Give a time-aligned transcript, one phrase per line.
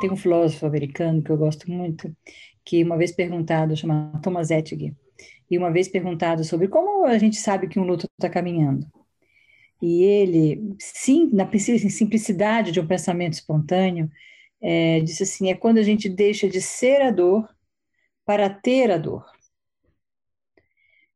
[0.00, 2.14] Tem um filósofo americano que eu gosto muito,
[2.64, 4.94] que uma vez perguntado, chama Thomas Ettig,
[5.50, 8.86] e uma vez perguntado sobre como a gente sabe que um luto está caminhando.
[9.82, 11.46] E ele, sim, na
[11.90, 14.10] simplicidade de um pensamento espontâneo,
[14.60, 17.46] é, disse assim: é quando a gente deixa de ser a dor
[18.24, 19.24] para ter a dor.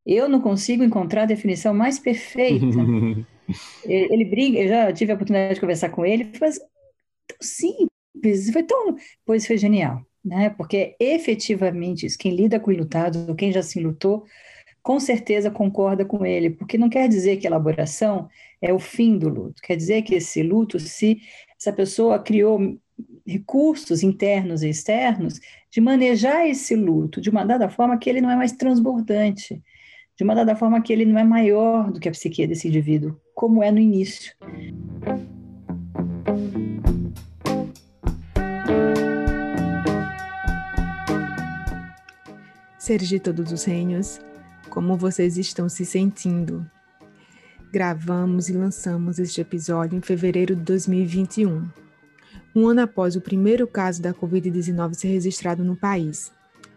[0.04, 2.66] Eu não consigo encontrar a definição mais perfeita.
[3.84, 7.87] ele briga, eu já tive a oportunidade de conversar com ele, mas tão simples,
[8.52, 10.50] foi tão, pois foi genial, né?
[10.50, 14.24] Porque efetivamente quem lida com enlutado, quem já se lutou,
[14.82, 18.28] com certeza concorda com ele, porque não quer dizer que a elaboração
[18.60, 21.20] é o fim do luto, quer dizer que esse luto, se
[21.58, 22.78] essa pessoa criou
[23.26, 28.30] recursos internos e externos de manejar esse luto de uma dada forma que ele não
[28.30, 29.62] é mais transbordante,
[30.16, 33.20] de uma dada forma que ele não é maior do que a psique desse indivíduo,
[33.34, 34.34] como é no início.
[42.88, 44.18] Seres de todos os reinos,
[44.70, 46.66] como vocês estão se sentindo?
[47.70, 51.68] Gravamos e lançamos este episódio em fevereiro de 2021,
[52.56, 56.32] um ano após o primeiro caso da Covid-19 ser registrado no país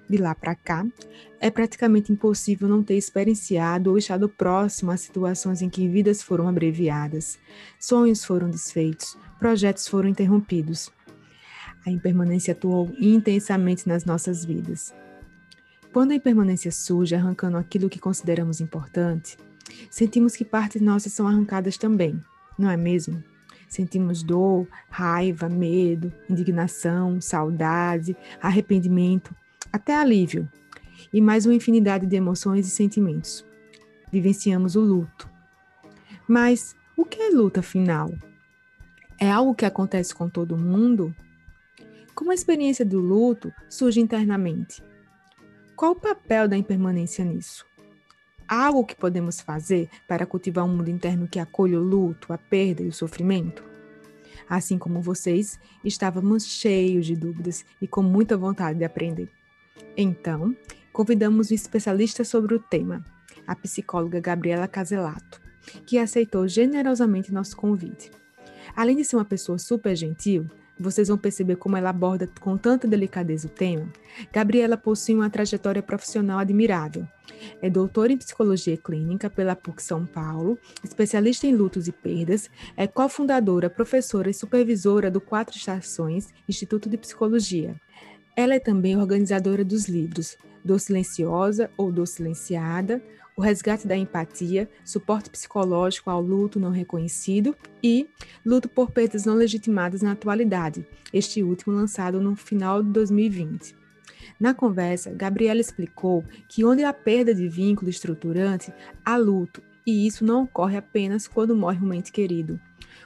[0.09, 0.85] de lá para cá,
[1.39, 6.45] é praticamente impossível não ter experienciado ou estado próximo a situações em que vidas foram
[6.45, 7.39] abreviadas,
[7.79, 10.91] sonhos foram desfeitos, projetos foram interrompidos.
[11.87, 14.93] A impermanência atuou intensamente nas nossas vidas.
[15.91, 19.37] Quando a impermanência surge arrancando aquilo que consideramos importante,
[19.89, 22.17] sentimos que partes nossas são arrancadas também,
[22.57, 23.21] não é mesmo?
[23.67, 29.35] Sentimos dor, raiva, medo, indignação, saudade, arrependimento,
[29.71, 30.49] até alívio,
[31.11, 33.45] e mais uma infinidade de emoções e sentimentos.
[34.09, 35.29] Vivenciamos o luto.
[36.25, 38.13] Mas o que é luto, afinal?
[39.19, 41.13] É algo que acontece com todo mundo?
[42.15, 44.81] Como a experiência do luto surge internamente?
[45.81, 47.65] Qual o papel da impermanência nisso?
[48.47, 52.83] Algo que podemos fazer para cultivar um mundo interno que acolha o luto, a perda
[52.83, 53.63] e o sofrimento?
[54.47, 59.27] Assim como vocês, estávamos cheios de dúvidas e com muita vontade de aprender.
[59.97, 60.55] Então,
[60.93, 63.03] convidamos um especialista sobre o tema,
[63.47, 65.41] a psicóloga Gabriela Caselato,
[65.87, 68.11] que aceitou generosamente nosso convite.
[68.75, 70.47] Além de ser uma pessoa super gentil,
[70.81, 73.87] vocês vão perceber como ela aborda com tanta delicadeza o tema.
[74.33, 77.07] Gabriela possui uma trajetória profissional admirável.
[77.61, 82.87] É doutora em psicologia clínica pela PUC São Paulo, especialista em lutos e perdas, é
[82.87, 87.75] cofundadora, professora e supervisora do Quatro Estações Instituto de Psicologia.
[88.35, 93.01] Ela é também organizadora dos livros Do Silenciosa ou Do Silenciada,
[93.35, 98.09] O Resgate da Empatia, Suporte Psicológico ao Luto Não Reconhecido e
[98.45, 103.75] Luto por Perdas Não Legitimadas na Atualidade, este último lançado no final de 2020.
[104.39, 108.73] Na conversa, Gabriela explicou que onde há perda de vínculo estruturante,
[109.05, 112.59] há luto, e isso não ocorre apenas quando morre um ente querido.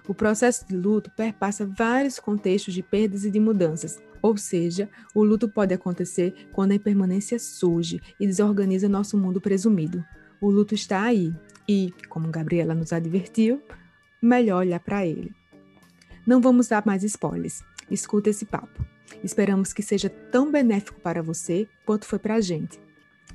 [0.07, 5.23] O processo de luto perpassa vários contextos de perdas e de mudanças, ou seja, o
[5.23, 10.03] luto pode acontecer quando a impermanência surge e desorganiza nosso mundo presumido.
[10.41, 11.31] O luto está aí
[11.69, 13.61] e, como Gabriela nos advertiu,
[14.19, 15.31] melhor olhar para ele.
[16.25, 17.61] Não vamos dar mais spoilers.
[17.89, 18.83] Escuta esse papo.
[19.23, 22.79] Esperamos que seja tão benéfico para você quanto foi para a gente.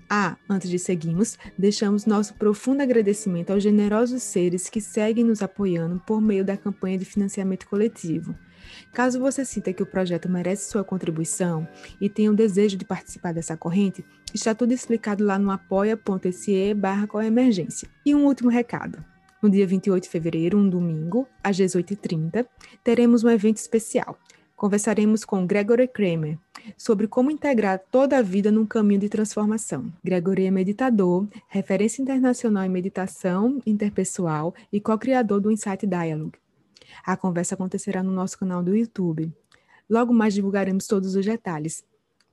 [0.09, 6.03] Ah, antes de seguirmos, deixamos nosso profundo agradecimento aos generosos seres que seguem nos apoiando
[6.05, 8.35] por meio da campanha de financiamento coletivo.
[8.93, 11.67] Caso você sinta que o projeto merece sua contribuição
[12.01, 14.05] e tenha o desejo de participar dessa corrente,
[14.35, 17.89] está tudo explicado lá no apoia.se barra emergência.
[18.05, 19.05] E um último recado.
[19.43, 22.47] No dia 28 de fevereiro, um domingo, às 18h30,
[22.85, 24.19] teremos um evento especial.
[24.55, 26.39] Conversaremos com Gregory Kramer
[26.77, 29.91] sobre como integrar toda a vida num caminho de transformação.
[30.05, 36.39] Gregory é meditador, referência internacional em meditação interpessoal e co-criador do Insight Dialogue,
[37.05, 39.33] a conversa acontecerá no nosso canal do YouTube.
[39.89, 41.85] Logo mais divulgaremos todos os detalhes.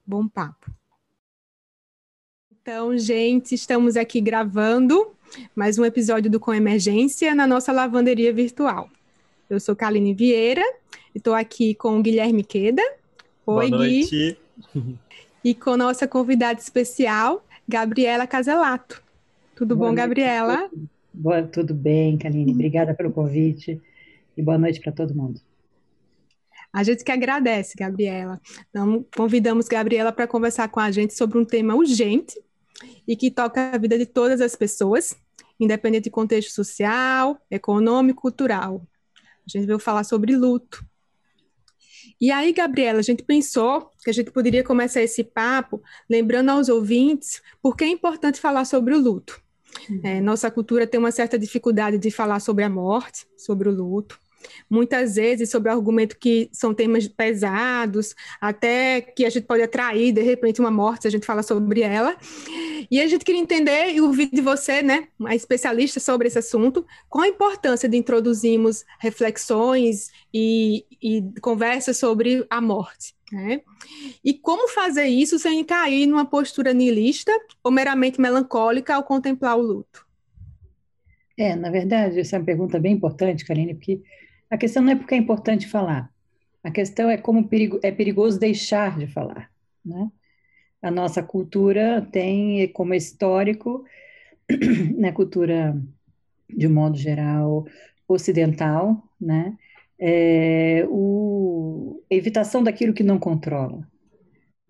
[0.05, 0.71] Bom papo.
[2.61, 5.11] Então, gente, estamos aqui gravando
[5.55, 8.89] mais um episódio do Com Emergência na nossa lavanderia virtual.
[9.49, 10.63] Eu sou Kaline Vieira
[11.15, 12.81] e estou aqui com o Guilherme Queda.
[13.45, 14.37] Oi, Boa noite.
[14.73, 14.97] Gui.
[15.43, 19.01] E com nossa convidada especial, Gabriela Caselato.
[19.55, 20.05] Tudo Boa bom, noite.
[20.05, 20.69] Gabriela?
[21.13, 22.51] Boa, tudo bem, Kaline.
[22.51, 23.81] Obrigada pelo convite
[24.37, 25.41] e boa noite para todo mundo.
[26.71, 28.39] A gente que agradece, Gabriela.
[28.69, 32.39] Então, convidamos Gabriela para conversar com a gente sobre um tema urgente
[33.07, 35.15] e que toca a vida de todas as pessoas,
[35.59, 38.85] independente de contexto social, econômico, cultural.
[39.17, 40.85] A gente veio falar sobre luto.
[42.19, 46.69] E aí, Gabriela, a gente pensou que a gente poderia começar esse papo lembrando aos
[46.69, 49.41] ouvintes por que é importante falar sobre o luto.
[50.03, 54.19] É, nossa cultura tem uma certa dificuldade de falar sobre a morte, sobre o luto
[54.69, 60.11] muitas vezes sobre o argumento que são temas pesados, até que a gente pode atrair
[60.11, 62.17] de repente uma morte se a gente fala sobre ela.
[62.89, 66.85] E a gente queria entender e ouvir de você, né, uma especialista sobre esse assunto,
[67.09, 73.15] qual a importância de introduzirmos reflexões e, e conversas sobre a morte.
[73.31, 73.61] Né?
[74.23, 77.31] E como fazer isso sem cair numa postura niilista
[77.63, 80.07] ou meramente melancólica ao contemplar o luto?
[81.37, 84.01] É, na verdade, essa é uma pergunta bem importante, Karine, porque
[84.49, 86.11] a questão não é porque é importante falar,
[86.63, 89.49] a questão é como perigo, é perigoso deixar de falar.
[89.85, 90.11] Né?
[90.81, 93.85] A nossa cultura tem como histórico,
[94.49, 94.57] na
[95.09, 95.81] né, cultura
[96.49, 97.65] de modo geral
[98.07, 99.57] ocidental, né,
[99.99, 103.85] é, o, a evitação daquilo que não controla,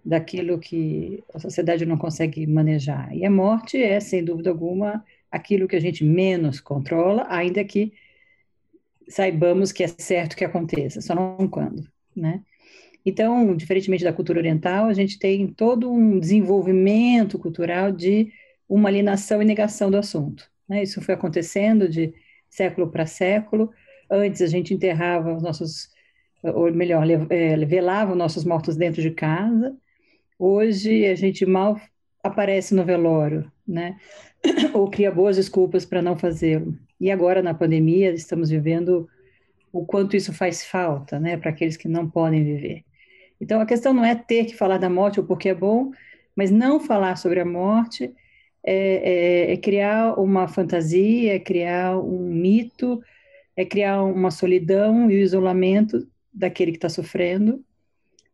[0.04, 3.16] daquilo que a sociedade não consegue manejar.
[3.16, 7.94] E a morte é, sem dúvida alguma, aquilo que a gente menos controla, ainda que
[9.10, 12.42] saibamos que é certo que aconteça, só não quando, né?
[13.06, 18.34] Então, diferentemente da cultura oriental, a gente tem todo um desenvolvimento cultural de
[18.68, 20.52] uma alienação e negação do assunto.
[20.68, 20.84] Né?
[20.84, 22.14] Isso foi acontecendo de
[22.50, 23.72] século para século.
[24.12, 25.90] Antes a gente enterrava os nossos,
[26.44, 29.74] ou melhor, é, velava os nossos mortos dentro de casa.
[30.38, 31.80] Hoje a gente mal
[32.22, 33.98] aparece no velório, né?
[34.74, 36.78] ou cria boas desculpas para não fazê-lo.
[37.00, 39.08] E agora, na pandemia, estamos vivendo
[39.72, 42.84] o quanto isso faz falta, né, para aqueles que não podem viver.
[43.40, 45.92] Então, a questão não é ter que falar da morte ou porque é bom,
[46.36, 48.14] mas não falar sobre a morte
[48.64, 53.02] é, é, é criar uma fantasia, é criar um mito,
[53.56, 57.64] é criar uma solidão e o isolamento daquele que está sofrendo,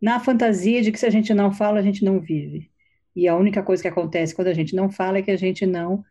[0.01, 2.69] na fantasia de que se a gente não fala, a gente não vive.
[3.15, 5.65] E a única coisa que acontece quando a gente não fala é que a gente
[5.65, 6.03] não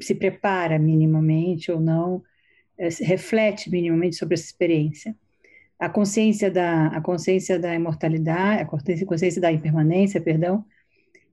[0.00, 2.22] se prepara minimamente ou não
[2.78, 5.14] é, reflete minimamente sobre essa experiência.
[5.78, 10.64] A consciência da a consciência da imortalidade, a consciência, consciência da impermanência, perdão,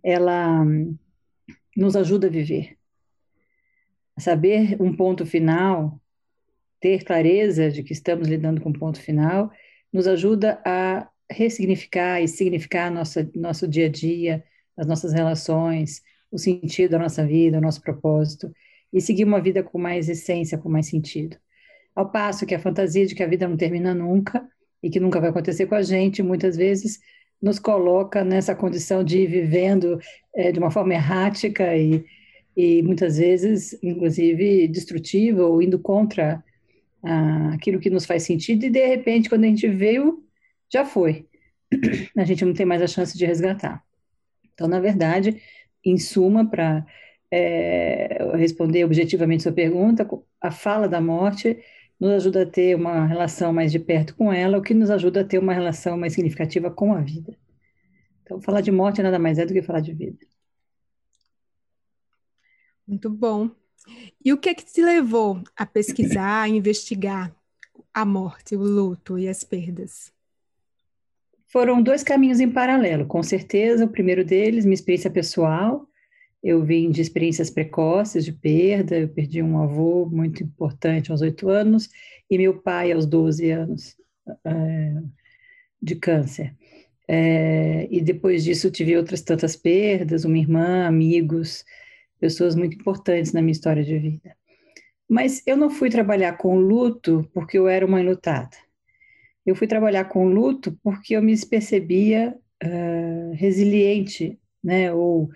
[0.04, 0.98] ela hum,
[1.76, 2.78] nos ajuda a viver.
[4.20, 6.00] Saber um ponto final,
[6.80, 9.52] ter clareza de que estamos lidando com um ponto final,
[9.92, 14.44] nos ajuda a ressignificar e significar nossa, nosso dia a dia,
[14.76, 16.02] as nossas relações,
[16.32, 18.52] o sentido da nossa vida, o nosso propósito,
[18.92, 21.38] e seguir uma vida com mais essência, com mais sentido.
[21.96, 24.48] Ao passo que a fantasia de que a vida não termina nunca
[24.82, 27.00] e que nunca vai acontecer com a gente, muitas vezes
[27.42, 30.00] nos coloca nessa condição de ir vivendo
[30.34, 32.04] é, de uma forma errática e,
[32.56, 36.44] e muitas vezes, inclusive, destrutiva ou indo contra
[37.04, 40.24] ah, aquilo que nos faz sentido e, de repente, quando a gente veio,
[40.72, 41.28] já foi.
[42.18, 43.84] A gente não tem mais a chance de resgatar.
[44.54, 45.42] Então, na verdade,
[45.90, 46.86] em suma, para
[47.32, 50.08] é, responder objetivamente sua pergunta,
[50.42, 51.58] a fala da morte
[52.00, 55.22] nos ajuda a ter uma relação mais de perto com ela, o que nos ajuda
[55.22, 57.36] a ter uma relação mais significativa com a vida.
[58.24, 60.20] Então, falar de morte nada mais é do que falar de vida.
[62.86, 63.50] Muito bom.
[64.24, 67.34] E o que é que te levou a pesquisar, a investigar
[67.94, 70.12] a morte, o luto e as perdas?
[71.48, 73.86] Foram dois caminhos em paralelo, com certeza.
[73.86, 75.88] O primeiro deles, minha experiência pessoal.
[76.44, 78.98] Eu vim de experiências precoces de perda.
[78.98, 81.90] Eu perdi um avô muito importante aos oito anos
[82.30, 83.96] e meu pai aos 12 anos
[84.46, 84.94] é,
[85.82, 86.54] de câncer.
[87.08, 91.64] É, e depois disso tive outras tantas perdas, uma irmã, amigos,
[92.20, 94.36] pessoas muito importantes na minha história de vida.
[95.10, 98.67] Mas eu não fui trabalhar com luto porque eu era uma enlutada.
[99.48, 104.94] Eu fui trabalhar com luto porque eu me percebia uh, resiliente, né?
[104.94, 105.30] Ou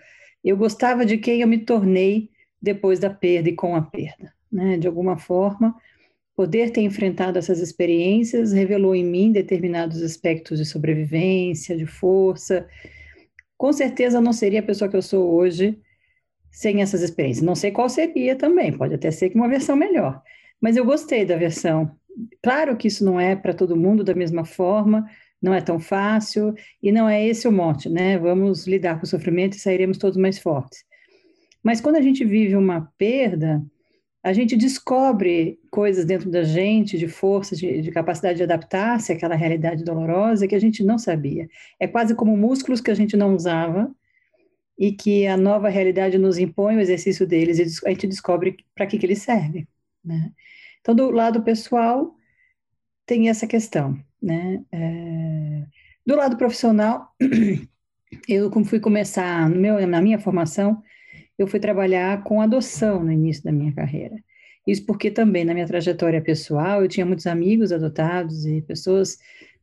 [0.43, 2.29] eu gostava de quem eu me tornei
[2.61, 4.77] depois da perda e com a perda, né?
[4.77, 5.73] De alguma forma,
[6.35, 12.67] poder ter enfrentado essas experiências revelou em mim determinados aspectos de sobrevivência, de força.
[13.57, 15.79] Com certeza não seria a pessoa que eu sou hoje
[16.51, 17.45] sem essas experiências.
[17.45, 20.21] Não sei qual seria também, pode até ser que uma versão melhor,
[20.59, 21.95] mas eu gostei da versão
[22.43, 25.09] Claro que isso não é para todo mundo da mesma forma,
[25.41, 28.17] não é tão fácil, e não é esse o mote, né?
[28.17, 30.83] Vamos lidar com o sofrimento e sairemos todos mais fortes.
[31.63, 33.63] Mas quando a gente vive uma perda,
[34.23, 39.35] a gente descobre coisas dentro da gente, de força, de, de capacidade de adaptar-se àquela
[39.35, 41.49] realidade dolorosa que a gente não sabia.
[41.79, 43.91] É quase como músculos que a gente não usava
[44.77, 48.85] e que a nova realidade nos impõe o exercício deles e a gente descobre para
[48.85, 49.67] que, que eles servem.
[50.03, 50.31] Né?
[50.81, 52.15] Então, do lado pessoal,
[53.05, 53.97] tem essa questão.
[54.21, 54.63] né?
[54.71, 55.65] É,
[56.05, 57.13] do lado profissional,
[58.27, 60.81] eu como fui começar no meu, na minha formação,
[61.37, 64.15] eu fui trabalhar com adoção no início da minha carreira.
[64.65, 69.17] Isso porque também na minha trajetória pessoal eu tinha muitos amigos adotados e pessoas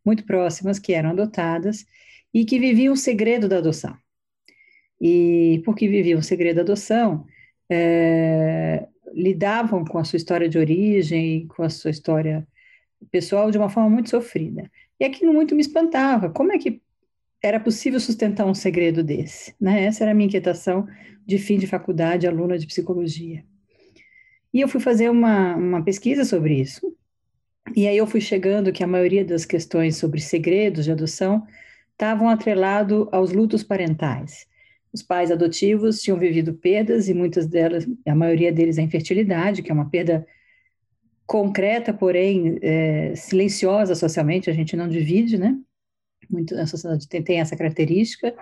[0.05, 1.85] muito próximas que eram adotadas
[2.35, 3.97] e que viviam o segredo da adoção.
[5.01, 7.25] E porque viviam o segredo da adoção,
[7.71, 12.47] é, lidavam com a sua história de origem, com a sua história
[13.11, 14.71] pessoal de uma forma muito sofrida.
[14.99, 16.31] E aquilo muito me espantava.
[16.31, 16.83] Como é que
[17.43, 19.55] era possível sustentar um segredo desse?
[19.61, 19.85] Né?
[19.85, 20.87] Essa era a minha inquietação
[21.25, 23.45] de fim de faculdade, aluna de psicologia.
[24.53, 26.93] E eu fui fazer uma, uma pesquisa sobre isso.
[27.77, 31.47] E aí eu fui chegando que a maioria das questões sobre segredos de adoção
[31.93, 34.48] estavam atrelados aos lutos parentais.
[34.92, 39.71] Os pais adotivos tinham vivido perdas e muitas delas, a maioria deles, a infertilidade, que
[39.71, 40.26] é uma perda
[41.26, 45.59] concreta, porém é, silenciosa socialmente, a gente não divide, né?
[46.30, 48.35] Muito, a sociedade tem, tem essa característica.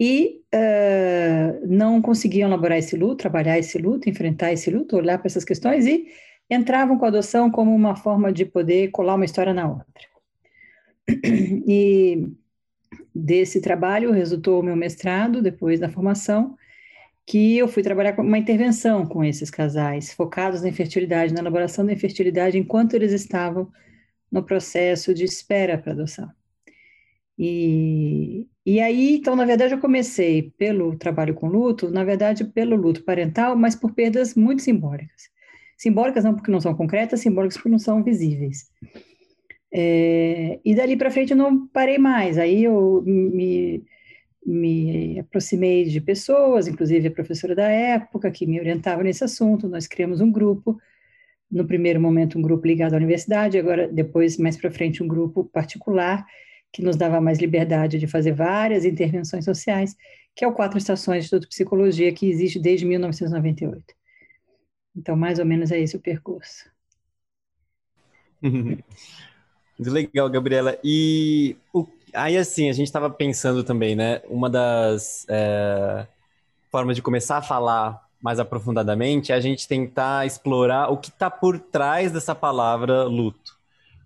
[0.00, 5.28] E uh, não conseguiam elaborar esse luto, trabalhar esse luto, enfrentar esse luto, olhar para
[5.28, 6.08] essas questões e
[6.50, 10.08] entravam com a adoção como uma forma de poder colar uma história na outra.
[11.66, 12.26] E
[13.14, 16.56] desse trabalho resultou o meu mestrado, depois da formação,
[17.26, 21.86] que eu fui trabalhar com uma intervenção com esses casais, focados na infertilidade, na elaboração
[21.86, 23.70] da infertilidade, enquanto eles estavam
[24.30, 26.30] no processo de espera para adoção.
[27.38, 32.76] E, e aí, então, na verdade, eu comecei pelo trabalho com luto, na verdade, pelo
[32.76, 35.30] luto parental, mas por perdas muito simbólicas.
[35.76, 38.70] Simbólicas não porque não são concretas, simbólicas porque não são visíveis.
[39.74, 42.38] É, e dali para frente eu não parei mais.
[42.38, 43.84] Aí eu me
[44.44, 49.68] me aproximei de pessoas, inclusive a professora da época, que me orientava nesse assunto.
[49.68, 50.78] Nós criamos um grupo,
[51.50, 55.44] no primeiro momento um grupo ligado à universidade, agora depois mais para frente um grupo
[55.44, 56.26] particular
[56.72, 59.94] que nos dava mais liberdade de fazer várias intervenções sociais,
[60.34, 63.84] que é o Quatro Estações de Estudo Psicologia, que existe desde 1998.
[64.96, 66.70] Então, mais ou menos é esse o percurso.
[69.82, 70.78] Muito legal, Gabriela.
[70.84, 71.84] E o
[72.14, 74.20] Aí, assim, a gente estava pensando também, né?
[74.28, 76.06] Uma das é,
[76.70, 81.30] formas de começar a falar mais aprofundadamente é a gente tentar explorar o que está
[81.30, 83.56] por trás dessa palavra luto.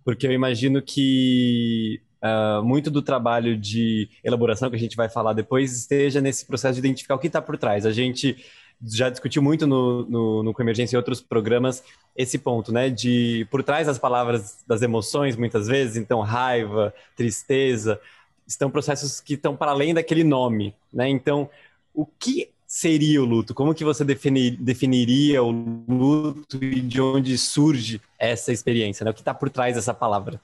[0.05, 5.33] Porque eu imagino que uh, muito do trabalho de elaboração que a gente vai falar
[5.33, 7.85] depois esteja nesse processo de identificar o que está por trás.
[7.85, 8.37] A gente
[8.85, 11.83] já discutiu muito no, no, no Coemergência e outros programas
[12.17, 12.91] esse ponto, né?
[12.91, 18.01] De por trás das palavras, das emoções, muitas vezes, então raiva, tristeza,
[18.47, 21.09] estão processos que estão para além daquele nome, né?
[21.09, 21.49] Então,
[21.95, 23.55] o que seria o luto?
[23.55, 29.11] Como que você definir, definiria o luto e de onde surge essa experiência, né?
[29.11, 30.41] O que está por trás dessa palavra?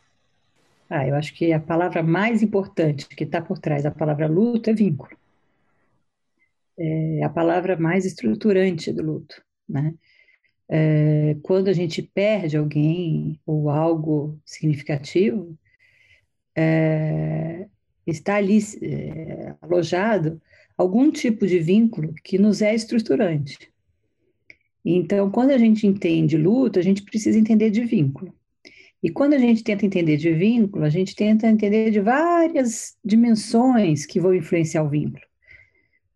[0.88, 4.68] Ah, eu acho que a palavra mais importante que está por trás da palavra luto
[4.68, 5.16] é vínculo
[6.78, 9.94] é a palavra mais estruturante do luto, né?
[10.68, 15.58] É, quando a gente perde alguém ou algo significativo,
[16.56, 17.66] é,
[18.06, 20.40] está ali é, alojado
[20.76, 23.70] algum tipo de vínculo que nos é estruturante.
[24.84, 28.34] Então, quando a gente entende luto, a gente precisa entender de vínculo.
[29.02, 34.06] E quando a gente tenta entender de vínculo, a gente tenta entender de várias dimensões
[34.06, 35.22] que vão influenciar o vínculo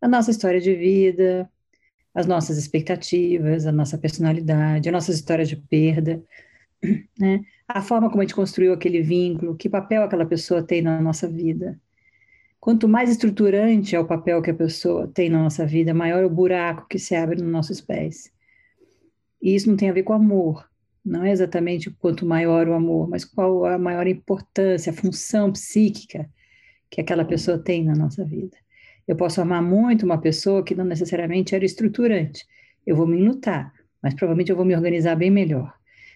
[0.01, 1.49] a nossa história de vida,
[2.13, 6.23] as nossas expectativas, a nossa personalidade, a nossa história de perda,
[7.19, 7.41] né?
[7.67, 11.27] a forma como a gente construiu aquele vínculo, que papel aquela pessoa tem na nossa
[11.27, 11.79] vida.
[12.59, 16.25] Quanto mais estruturante é o papel que a pessoa tem na nossa vida, maior é
[16.25, 18.31] o buraco que se abre nos nossos pés.
[19.41, 20.67] E isso não tem a ver com amor,
[21.05, 26.29] não é exatamente quanto maior o amor, mas qual a maior importância, a função psíquica
[26.89, 28.57] que aquela pessoa tem na nossa vida.
[29.07, 32.45] Eu posso amar muito uma pessoa que não necessariamente era estruturante.
[32.85, 35.73] Eu vou me lutar, mas provavelmente eu vou me organizar bem melhor.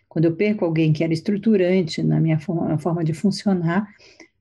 [0.10, 3.88] Quando eu perco alguém que era estruturante na minha forma, forma de funcionar,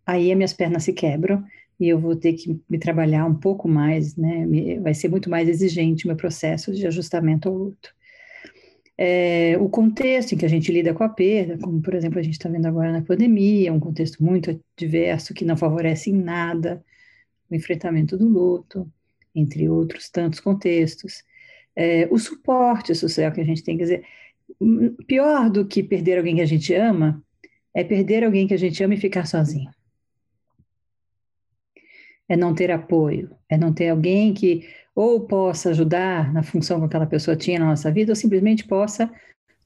[0.04, 1.45] aí as minhas pernas se quebram
[1.78, 4.47] e eu vou ter que me trabalhar um pouco mais, né?
[4.83, 7.95] Vai ser muito mais exigente o meu processo de ajustamento ao luto.
[8.99, 12.23] É, o contexto em que a gente lida com a perda, como por exemplo a
[12.23, 16.85] gente está vendo agora na pandemia, um contexto muito diverso que não favorece em nada
[17.50, 18.90] o enfrentamento do luto,
[19.35, 21.23] entre outros tantos contextos.
[21.75, 24.04] É, o suporte social que a gente tem, quer dizer,
[25.07, 27.23] pior do que perder alguém que a gente ama
[27.75, 29.71] é perder alguém que a gente ama e ficar sozinho.
[32.28, 36.87] É não ter apoio, é não ter alguém que ou possa ajudar na função que
[36.87, 39.11] aquela pessoa tinha na nossa vida, ou simplesmente possa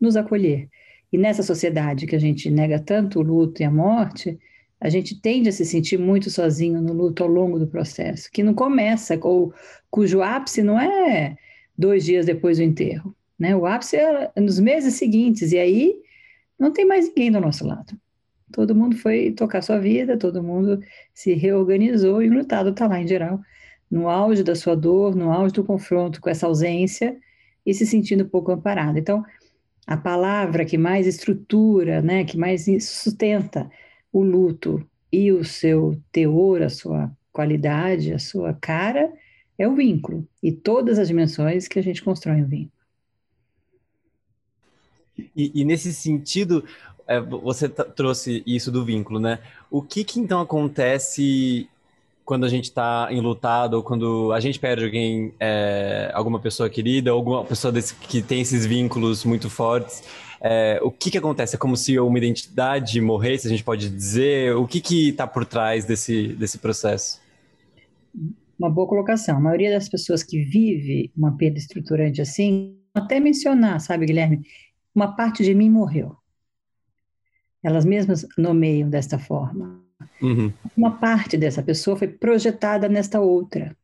[0.01, 0.69] nos acolher.
[1.13, 4.39] E nessa sociedade que a gente nega tanto o luto e a morte,
[4.81, 8.43] a gente tende a se sentir muito sozinho no luto ao longo do processo, que
[8.43, 9.53] não começa, ou
[9.91, 11.37] cujo ápice não é
[11.77, 13.57] dois dias depois do enterro, né?
[13.57, 15.95] O ápice é nos meses seguintes, e aí
[16.59, 17.97] não tem mais ninguém do nosso lado.
[18.53, 20.81] Todo mundo foi tocar sua vida, todo mundo
[21.13, 23.41] se reorganizou e o lutado está lá em geral,
[23.91, 27.17] no auge da sua dor, no auge do confronto com essa ausência
[27.67, 28.99] e se sentindo pouco amparado.
[28.99, 29.25] Então,
[29.87, 33.69] a palavra que mais estrutura, né, que mais sustenta
[34.15, 34.81] o luto
[35.13, 39.13] e o seu teor, a sua qualidade, a sua cara,
[39.59, 42.71] é o vínculo e todas as dimensões que a gente constrói um vínculo.
[45.37, 46.65] E, e nesse sentido,
[47.09, 49.41] é, você trouxe isso do vínculo, né?
[49.69, 51.69] O que, que então acontece
[52.25, 57.11] quando a gente está enlutado ou quando a gente perde alguém, é, alguma pessoa querida,
[57.11, 60.03] alguma pessoa desse, que tem esses vínculos muito fortes,
[60.47, 61.57] é, o que que acontece?
[61.57, 64.55] É como se uma identidade morresse, a gente pode dizer?
[64.55, 67.19] O que que está por trás desse, desse processo?
[68.59, 69.39] Uma boa colocação.
[69.39, 74.43] A maioria das pessoas que vive uma perda estruturante assim, até mencionar, sabe, Guilherme,
[74.95, 76.15] uma parte de mim morreu.
[77.63, 79.83] Elas mesmas nomeiam desta forma.
[80.21, 80.53] Uhum.
[80.77, 83.75] Uma parte dessa pessoa foi projetada nesta outra,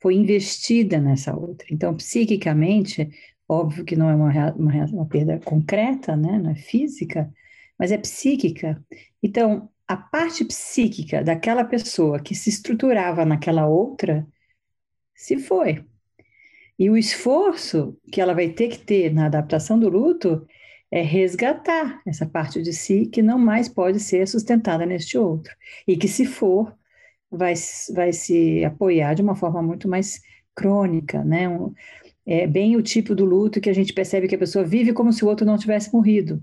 [0.00, 1.66] foi investida nessa outra.
[1.68, 3.10] Então, psiquicamente,
[3.48, 6.38] óbvio que não é uma, uma, uma perda concreta, né?
[6.38, 7.32] não é física,
[7.78, 8.82] mas é psíquica.
[9.22, 14.26] Então, a parte psíquica daquela pessoa que se estruturava naquela outra
[15.14, 15.84] se foi.
[16.78, 20.46] E o esforço que ela vai ter que ter na adaptação do luto
[20.90, 25.54] é resgatar essa parte de si que não mais pode ser sustentada neste outro.
[25.86, 26.76] E que, se for,
[27.30, 27.54] vai,
[27.94, 30.20] vai se apoiar de uma forma muito mais
[30.54, 31.48] crônica, né?
[32.26, 35.12] É bem o tipo do luto que a gente percebe que a pessoa vive como
[35.12, 36.42] se o outro não tivesse morrido.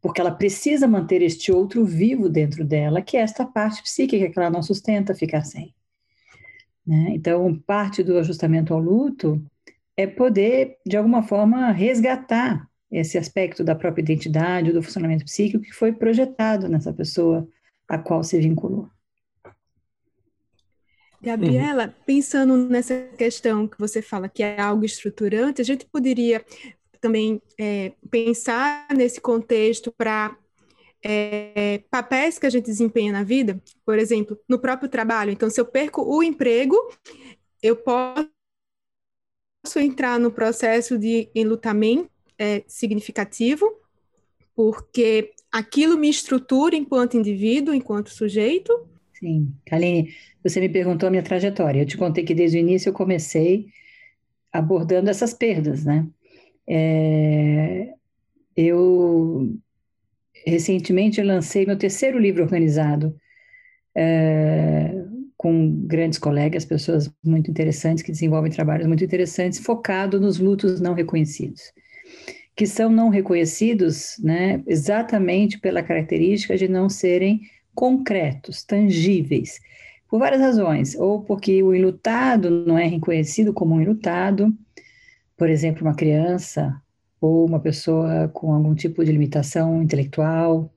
[0.00, 4.38] Porque ela precisa manter este outro vivo dentro dela, que é esta parte psíquica que
[4.38, 5.74] ela não sustenta ficar sem.
[6.86, 7.10] Né?
[7.10, 9.42] Então, parte do ajustamento ao luto
[9.96, 15.72] é poder, de alguma forma, resgatar esse aspecto da própria identidade, do funcionamento psíquico que
[15.72, 17.48] foi projetado nessa pessoa
[17.88, 18.88] a qual se vinculou.
[21.22, 21.92] Gabriela, uhum.
[22.04, 26.44] pensando nessa questão que você fala que é algo estruturante, a gente poderia
[27.00, 30.36] também é, pensar nesse contexto para
[31.02, 35.30] é, papéis que a gente desempenha na vida, por exemplo, no próprio trabalho.
[35.30, 36.76] Então, se eu perco o emprego,
[37.62, 38.28] eu posso
[39.76, 43.72] entrar no processo de enlutamento é, significativo,
[44.54, 48.88] porque aquilo me estrutura enquanto indivíduo, enquanto sujeito.
[49.22, 51.80] Sim, Kaline, você me perguntou a minha trajetória.
[51.80, 53.68] Eu te contei que desde o início eu comecei
[54.52, 56.08] abordando essas perdas, né?
[56.68, 57.94] É,
[58.56, 59.56] eu
[60.44, 63.16] recentemente lancei meu terceiro livro organizado
[63.94, 64.92] é,
[65.36, 70.94] com grandes colegas, pessoas muito interessantes que desenvolvem trabalhos muito interessantes, focado nos lutos não
[70.94, 71.72] reconhecidos
[72.54, 77.40] que são não reconhecidos, né, exatamente pela característica de não serem
[77.74, 79.60] concretos, tangíveis,
[80.08, 84.54] por várias razões, ou porque o enlutado não é reconhecido como um enlutado,
[85.36, 86.80] por exemplo, uma criança
[87.20, 90.72] ou uma pessoa com algum tipo de limitação intelectual,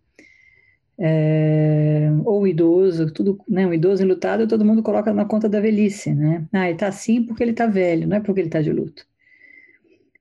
[0.97, 6.13] é, ou idoso, tudo, né, um idoso enlutado, todo mundo coloca na conta da velhice,
[6.13, 6.47] né?
[6.53, 9.05] Ah, ele está assim porque ele está velho, não é porque ele está de luto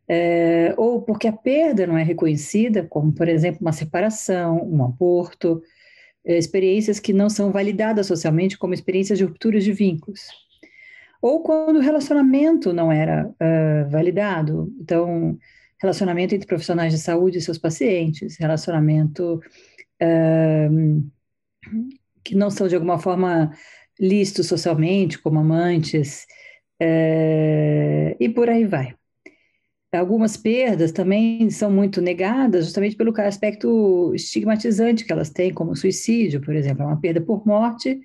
[0.09, 5.63] é, ou porque a perda não é reconhecida, como, por exemplo, uma separação, um aborto,
[6.25, 10.29] experiências que não são validadas socialmente como experiências de rupturas de vínculos.
[11.21, 15.39] Ou quando o relacionamento não era uh, validado, então,
[15.81, 19.41] relacionamento entre profissionais de saúde e seus pacientes, relacionamento
[20.03, 21.11] uh,
[22.23, 23.51] que não são de alguma forma
[23.99, 26.27] listos socialmente, como amantes,
[26.83, 28.95] uh, e por aí vai.
[29.99, 36.41] Algumas perdas também são muito negadas, justamente pelo aspecto estigmatizante que elas têm, como suicídio,
[36.41, 36.83] por exemplo.
[36.83, 38.01] É uma perda por morte,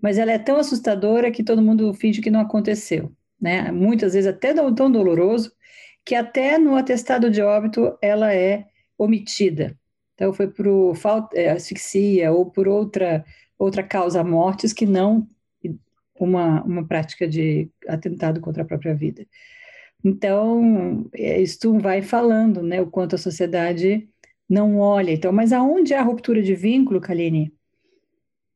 [0.00, 3.12] mas ela é tão assustadora que todo mundo finge que não aconteceu.
[3.40, 3.70] Né?
[3.72, 5.52] Muitas vezes até tão doloroso
[6.04, 8.66] que até no atestado de óbito ela é
[8.98, 9.78] omitida.
[10.14, 10.66] Então foi por
[11.34, 13.24] é, asfixia ou por outra
[13.58, 15.28] outra causa mortes que não
[16.18, 19.26] uma, uma prática de atentado contra a própria vida.
[20.04, 24.08] Então, é, isso vai falando, né, o quanto a sociedade
[24.48, 25.12] não olha.
[25.12, 27.52] Então, mas aonde há ruptura de vínculo, Kaline?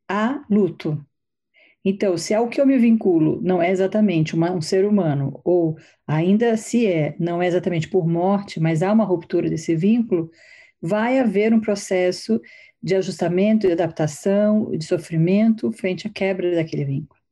[0.08, 1.04] Há luto.
[1.84, 5.76] Então, se ao que eu me vinculo não é exatamente uma, um ser humano, ou
[6.06, 10.30] ainda se é, não é exatamente por morte, mas há uma ruptura desse vínculo,
[10.80, 12.40] vai haver um processo
[12.82, 17.23] de ajustamento, de adaptação, de sofrimento frente à quebra daquele vínculo.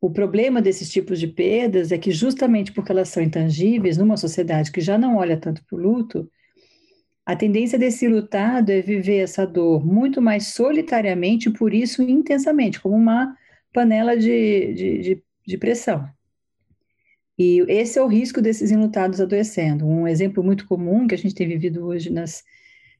[0.00, 4.70] O problema desses tipos de perdas é que, justamente porque elas são intangíveis, numa sociedade
[4.70, 6.30] que já não olha tanto para o luto,
[7.26, 12.80] a tendência desse lutado é viver essa dor muito mais solitariamente e, por isso, intensamente,
[12.80, 13.36] como uma
[13.72, 16.08] panela de, de, de, de pressão.
[17.36, 19.86] E esse é o risco desses enlutados adoecendo.
[19.86, 22.42] Um exemplo muito comum que a gente tem vivido hoje nas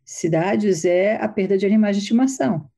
[0.04, 2.68] cidades é a perda de animais de estimação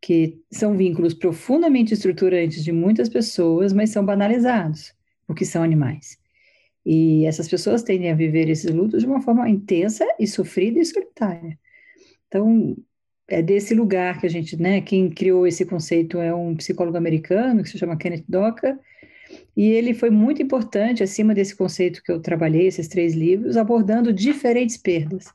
[0.00, 4.94] que são vínculos profundamente estruturantes de muitas pessoas, mas são banalizados,
[5.26, 6.18] porque são animais.
[6.84, 10.84] E essas pessoas tendem a viver esses lutos de uma forma intensa e sofrida e
[10.84, 11.58] solitária.
[12.28, 12.76] Então,
[13.28, 17.62] é desse lugar que a gente, né, quem criou esse conceito é um psicólogo americano
[17.62, 18.78] que se chama Kenneth Docker,
[19.56, 24.12] e ele foi muito importante acima desse conceito que eu trabalhei, esses três livros, abordando
[24.12, 25.26] diferentes perdas.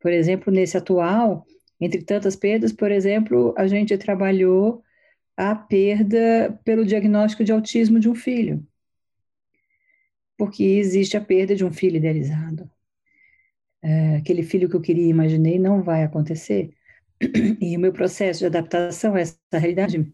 [0.00, 1.44] Por exemplo, nesse atual,
[1.80, 4.82] entre tantas perdas, por exemplo, a gente trabalhou
[5.36, 8.66] a perda pelo diagnóstico de autismo de um filho.
[10.36, 12.68] Porque existe a perda de um filho idealizado.
[13.80, 16.70] É, aquele filho que eu queria e imaginei não vai acontecer.
[17.60, 20.12] E o meu processo de adaptação a essa realidade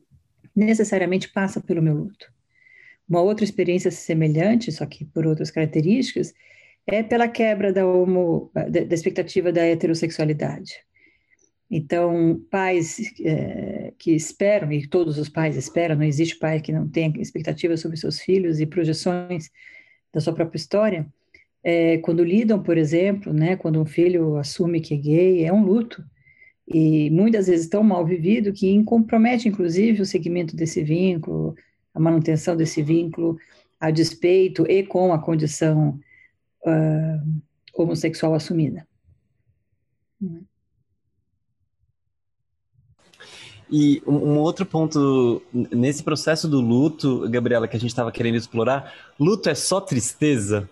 [0.54, 2.32] necessariamente passa pelo meu luto.
[3.08, 6.32] Uma outra experiência semelhante, só que por outras características,
[6.86, 10.74] é pela quebra da, homo, da, expectativa da heterossexualidade.
[11.76, 16.86] Então, pais é, que esperam, e todos os pais esperam, não existe pai que não
[16.86, 19.50] tenha expectativas sobre seus filhos e projeções
[20.12, 21.04] da sua própria história,
[21.64, 25.64] é, quando lidam, por exemplo, né, quando um filho assume que é gay, é um
[25.64, 26.04] luto,
[26.68, 31.56] e muitas vezes tão mal vivido que compromete, inclusive, o segmento desse vínculo,
[31.92, 33.36] a manutenção desse vínculo,
[33.80, 35.98] a despeito e com a condição
[36.64, 37.42] uh,
[37.74, 38.86] homossexual assumida.
[43.76, 48.36] E um, um, outro ponto nesse processo do luto, Gabriela, que a gente estava querendo
[48.36, 50.70] explorar, luto é só tristeza?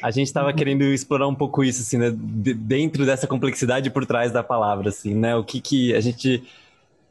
[0.00, 0.54] A gente estava uhum.
[0.54, 2.12] querendo explorar um pouco isso, assim, né?
[2.14, 5.34] De, dentro dessa complexidade por trás da palavra, assim, né?
[5.34, 6.44] O que que a gente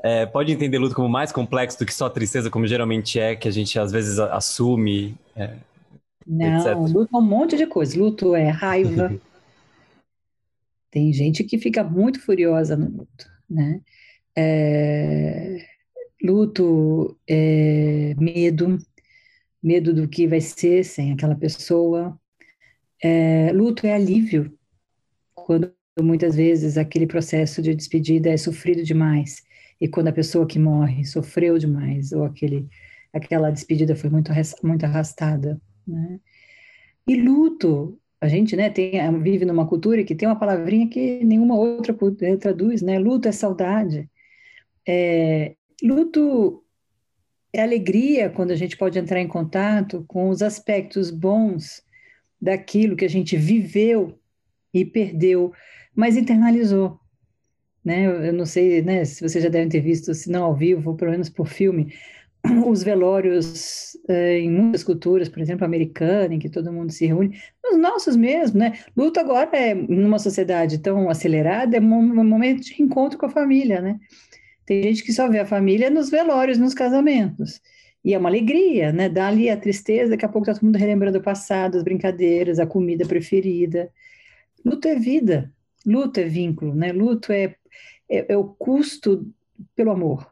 [0.01, 3.49] é, pode entender luto como mais complexo do que só tristeza, como geralmente é, que
[3.49, 5.13] a gente às vezes assume.
[5.35, 5.55] É,
[6.25, 6.73] Não, etc.
[6.95, 7.99] luto é um monte de coisa.
[7.99, 9.13] Luto é raiva.
[10.89, 13.81] Tem gente que fica muito furiosa no luto, né?
[14.37, 15.65] É,
[16.23, 18.77] luto, é, medo,
[19.63, 22.19] medo do que vai ser sem aquela pessoa.
[23.03, 24.55] É, luto é alívio,
[25.33, 29.43] quando muitas vezes aquele processo de despedida é sofrido demais,
[29.81, 32.67] e quando a pessoa que morre sofreu demais, ou aquele,
[33.11, 34.31] aquela despedida foi muito,
[34.63, 35.59] muito arrastada.
[35.87, 36.19] Né?
[37.07, 41.55] E luto, a gente né, tem, vive numa cultura que tem uma palavrinha que nenhuma
[41.55, 41.95] outra
[42.39, 42.99] traduz, né?
[42.99, 44.09] Luto é saudade.
[44.87, 46.63] É, luto
[47.51, 51.83] é alegria quando a gente pode entrar em contato com os aspectos bons
[52.41, 54.17] daquilo que a gente viveu
[54.73, 55.51] e perdeu,
[55.95, 56.99] mas internalizou.
[57.83, 58.05] Né?
[58.27, 60.95] Eu não sei né, se vocês já devem ter visto, se não ao vivo, ou
[60.95, 61.93] pelo menos por filme,
[62.67, 67.37] os velórios eh, em muitas culturas, por exemplo, americana, em que todo mundo se reúne,
[67.65, 68.77] os nossos mesmo, né?
[68.95, 73.81] Luto agora é numa sociedade tão acelerada, é um momento de encontro com a família,
[73.81, 73.99] né?
[74.67, 77.61] Tem gente que só vê a família nos velórios, nos casamentos.
[78.03, 79.07] E é uma alegria, né?
[79.07, 82.59] Dá ali a tristeza, daqui a pouco tá todo mundo relembrando o passado, as brincadeiras,
[82.59, 83.89] a comida preferida.
[84.65, 85.53] Luto é vida,
[85.85, 86.91] luto é vínculo, né?
[86.91, 87.55] Luto é,
[88.09, 89.25] é, é o custo
[89.73, 90.29] pelo amor.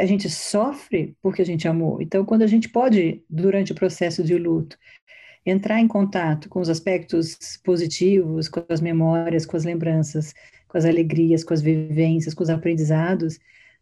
[0.00, 2.02] A gente sofre porque a gente amou.
[2.02, 4.76] Então, quando a gente pode, durante o processo de luto,
[5.44, 10.34] entrar em contato com os aspectos positivos, com as memórias, com as lembranças,
[10.68, 13.38] com as alegrias, com as vivências, com os aprendizados.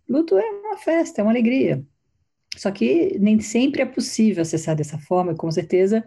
[0.09, 1.85] Luto é uma festa, é uma alegria.
[2.57, 6.05] Só que nem sempre é possível acessar dessa forma, com certeza,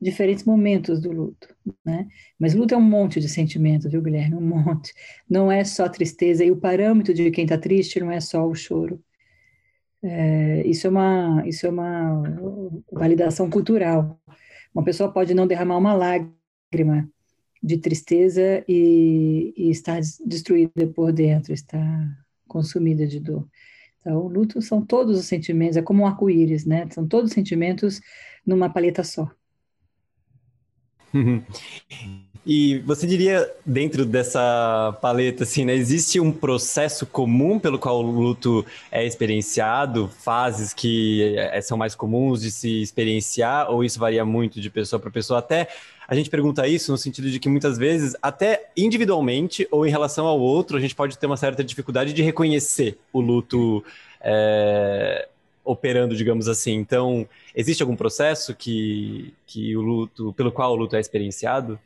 [0.00, 2.06] diferentes momentos do luto, né?
[2.38, 4.34] Mas luto é um monte de sentimentos, viu, Guilherme?
[4.36, 4.92] Um monte.
[5.28, 8.54] Não é só tristeza, e o parâmetro de quem está triste não é só o
[8.54, 9.00] choro.
[10.02, 12.22] É, isso, é uma, isso é uma
[12.92, 14.20] validação cultural.
[14.74, 17.08] Uma pessoa pode não derramar uma lágrima,
[17.64, 21.80] de tristeza e, e está destruída por dentro, está
[22.46, 23.48] consumida de dor.
[24.00, 26.86] Então, o luto são todos os sentimentos, é como um arco-íris, né?
[26.90, 28.02] São todos os sentimentos
[28.46, 29.30] numa paleta só.
[32.46, 38.10] E você diria, dentro dessa paleta, assim, né, existe um processo comum pelo qual o
[38.10, 44.26] luto é experienciado, fases que eh, são mais comuns de se experienciar, ou isso varia
[44.26, 45.38] muito de pessoa para pessoa?
[45.38, 45.68] Até
[46.06, 50.26] a gente pergunta isso no sentido de que muitas vezes, até individualmente ou em relação
[50.26, 53.82] ao outro, a gente pode ter uma certa dificuldade de reconhecer o luto
[54.20, 55.28] é,
[55.64, 56.74] operando, digamos assim.
[56.74, 61.80] Então, existe algum processo que, que o luto, pelo qual o luto é experienciado?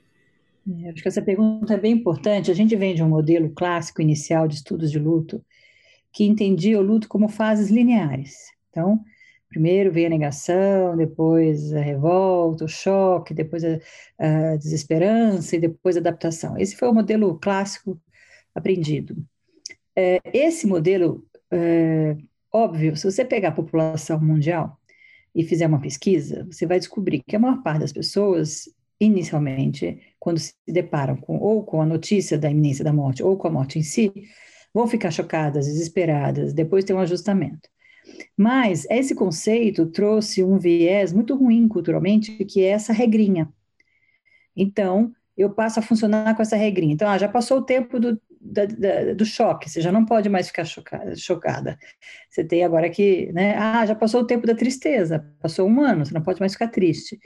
[0.68, 2.50] É, acho que essa pergunta é bem importante.
[2.50, 5.42] A gente vem de um modelo clássico inicial de estudos de luto
[6.12, 8.50] que entendia o luto como fases lineares.
[8.70, 9.02] Então,
[9.48, 13.78] primeiro veio a negação, depois a revolta, o choque, depois a,
[14.18, 16.58] a desesperança e depois a adaptação.
[16.58, 18.00] Esse foi o modelo clássico
[18.54, 19.16] aprendido.
[19.96, 22.16] É, esse modelo, é,
[22.52, 24.78] óbvio, se você pegar a população mundial
[25.34, 28.68] e fizer uma pesquisa, você vai descobrir que a maior parte das pessoas
[29.00, 33.48] inicialmente, quando se deparam com ou com a notícia da iminência da morte ou com
[33.48, 34.12] a morte em si,
[34.74, 37.66] vão ficar chocadas, desesperadas, depois tem um ajustamento.
[38.36, 43.48] Mas esse conceito trouxe um viés muito ruim culturalmente, que é essa regrinha.
[44.54, 46.92] Então, eu passo a funcionar com essa regrinha.
[46.92, 50.28] Então, ah, já passou o tempo do, da, da, do choque, você já não pode
[50.28, 51.78] mais ficar chocada, chocada.
[52.28, 53.56] Você tem agora que, né?
[53.56, 56.68] Ah, já passou o tempo da tristeza, passou um ano, você não pode mais ficar
[56.68, 57.18] triste.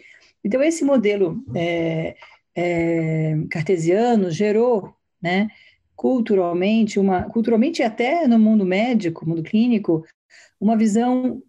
[0.45, 2.15] Então, esse modelo é,
[2.55, 5.49] é, cartesiano gerou, né,
[5.95, 10.05] culturalmente, uma, culturalmente até no mundo médico, mundo clínico,
[10.61, 11.43] uma visão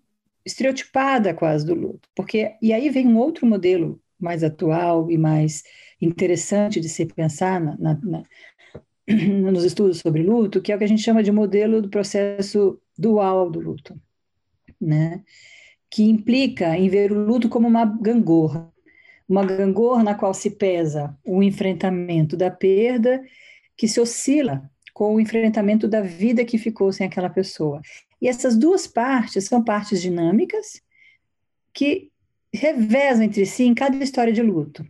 [0.46, 2.10] estereotipada quase do luto.
[2.16, 5.64] Porque, e aí vem um outro modelo mais atual e mais
[6.02, 8.24] interessante de se pensar na, na, na,
[9.52, 12.80] nos estudos sobre luto, que é o que a gente chama de modelo do processo
[12.98, 14.00] dual do luto,
[14.80, 15.24] né?
[15.94, 18.73] que implica em ver o luto como uma gangorra
[19.28, 23.24] uma gangorra na qual se pesa o enfrentamento da perda,
[23.78, 27.82] que se oscila com o enfrentamento da vida que ficou sem aquela pessoa.
[28.22, 30.82] E essas duas partes são partes dinâmicas
[31.74, 32.12] que
[32.54, 34.86] revezam entre si em cada história de luto.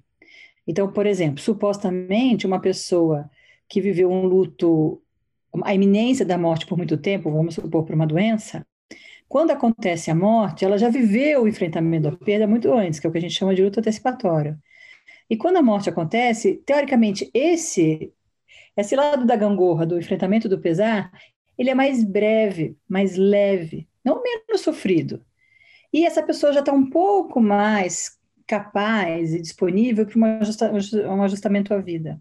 [0.68, 3.30] Então, por exemplo, supostamente uma pessoa
[3.70, 5.02] que viveu um luto,
[5.64, 8.66] a iminência da morte por muito tempo, vamos supor, por uma doença,
[9.28, 13.10] quando acontece a morte, ela já viveu o enfrentamento da perda muito antes, que é
[13.10, 14.58] o que a gente chama de luto antecipatório.
[15.30, 18.14] E quando a morte acontece, teoricamente, esse
[18.76, 21.12] esse lado da gangorra, do enfrentamento do pesar,
[21.58, 25.24] ele é mais breve, mais leve, não menos sofrido.
[25.92, 30.20] E essa pessoa já está um pouco mais capaz e disponível para
[31.10, 32.20] um ajustamento à vida.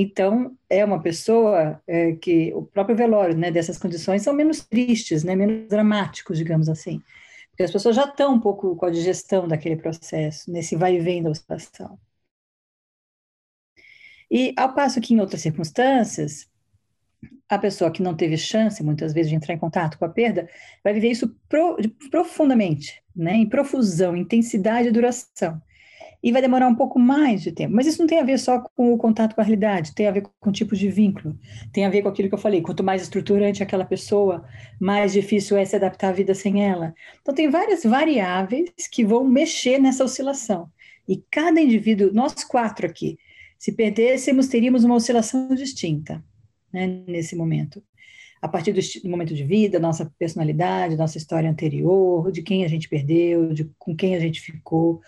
[0.00, 5.24] Então, é uma pessoa é, que o próprio velório né, dessas condições são menos tristes,
[5.24, 7.02] né, menos dramáticos, digamos assim.
[7.50, 11.00] Porque as pessoas já estão um pouco com a digestão daquele processo, nesse vai e
[11.00, 11.98] vem da oscilação.
[14.30, 16.48] E ao passo que em outras circunstâncias,
[17.48, 20.48] a pessoa que não teve chance, muitas vezes, de entrar em contato com a perda,
[20.84, 21.76] vai viver isso pro,
[22.08, 25.60] profundamente, né, em profusão, intensidade e duração
[26.22, 27.74] e vai demorar um pouco mais de tempo.
[27.74, 30.10] Mas isso não tem a ver só com o contato com a realidade, tem a
[30.10, 31.38] ver com o tipo de vínculo,
[31.72, 32.60] tem a ver com aquilo que eu falei.
[32.60, 34.44] Quanto mais estruturante aquela pessoa,
[34.80, 36.92] mais difícil é se adaptar à vida sem ela.
[37.20, 40.68] Então, tem várias variáveis que vão mexer nessa oscilação.
[41.08, 43.16] E cada indivíduo, nós quatro aqui,
[43.58, 46.22] se perdêssemos, teríamos uma oscilação distinta
[46.72, 47.82] né, nesse momento.
[48.40, 52.88] A partir do, momento de vida, nossa personalidade, nossa história anterior, de quem a gente
[52.88, 55.00] perdeu, de com quem a gente ficou,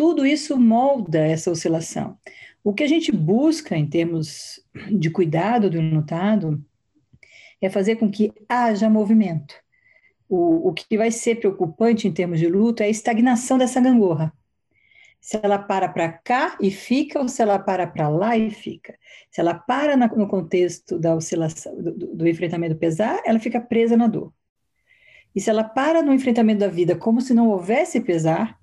[0.00, 2.16] tudo isso molda essa oscilação.
[2.64, 4.58] O que a gente busca em termos
[4.90, 6.58] de cuidado do enlutado
[7.60, 9.54] é fazer com que haja movimento.
[10.26, 14.32] O, o que vai ser preocupante em termos de luto é a estagnação dessa gangorra.
[15.20, 18.96] Se ela para para cá e fica, ou se ela para para lá e fica.
[19.30, 23.60] Se ela para na, no contexto da oscilação, do, do enfrentamento do pesar, ela fica
[23.60, 24.32] presa na dor.
[25.34, 28.59] E se ela para no enfrentamento da vida como se não houvesse pesar,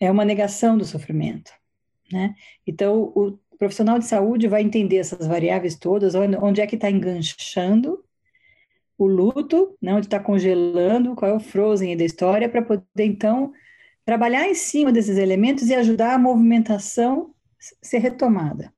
[0.00, 1.52] é uma negação do sofrimento,
[2.12, 2.34] né?
[2.66, 8.04] Então, o profissional de saúde vai entender essas variáveis todas, onde é que está enganchando
[8.96, 13.52] o luto, né, onde está congelando, qual é o frozen da história, para poder, então,
[14.04, 18.72] trabalhar em cima desses elementos e ajudar a movimentação ser retomada.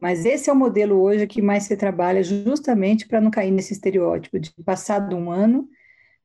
[0.00, 3.72] Mas esse é o modelo hoje que mais se trabalha justamente para não cair nesse
[3.72, 5.68] estereótipo de passado um ano,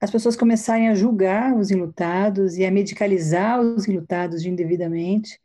[0.03, 5.39] as pessoas começarem a julgar os enlutados e a medicalizar os enlutados indevidamente,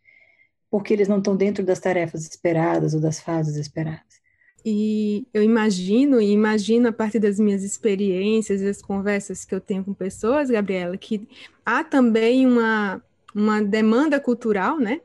[0.68, 4.20] porque eles não estão dentro das tarefas esperadas ou das fases esperadas.
[4.64, 9.60] E eu imagino, e imagino a partir das minhas experiências e das conversas que eu
[9.60, 11.28] tenho com pessoas, Gabriela, que
[11.64, 13.00] há também uma,
[13.32, 15.00] uma demanda cultural, né,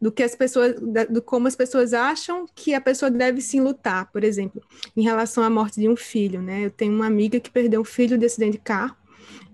[0.00, 0.74] do que as pessoas,
[1.08, 4.62] do como as pessoas acham que a pessoa deve se lutar, por exemplo,
[4.96, 6.66] em relação à morte de um filho, né?
[6.66, 8.96] Eu tenho uma amiga que perdeu um filho de acidente de carro,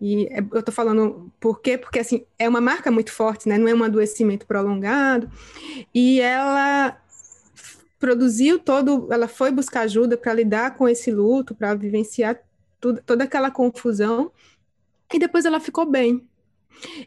[0.01, 1.79] e é, eu tô falando por quê?
[1.79, 3.57] Porque, assim, é uma marca muito forte, né?
[3.59, 5.31] Não é um adoecimento prolongado,
[5.95, 6.99] e ela
[7.99, 12.39] produziu todo, ela foi buscar ajuda para lidar com esse luto, para vivenciar
[12.81, 14.31] tudo, toda aquela confusão,
[15.13, 16.27] e depois ela ficou bem,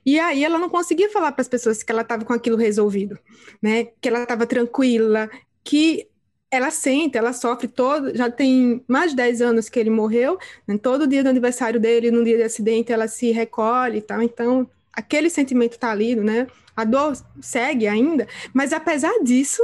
[0.06, 3.18] e aí ela não conseguia falar para as pessoas que ela estava com aquilo resolvido,
[3.62, 3.86] né?
[4.02, 5.30] Que ela estava tranquila,
[5.64, 6.08] que
[6.50, 10.78] ela sente, ela sofre todo, já tem mais de 10 anos que ele morreu, né?
[10.78, 14.70] todo dia do aniversário dele, no dia de acidente, ela se recolhe e tal, então
[14.94, 16.48] aquele sentimento está ali, né?
[16.76, 19.62] A dor segue ainda, mas apesar disso,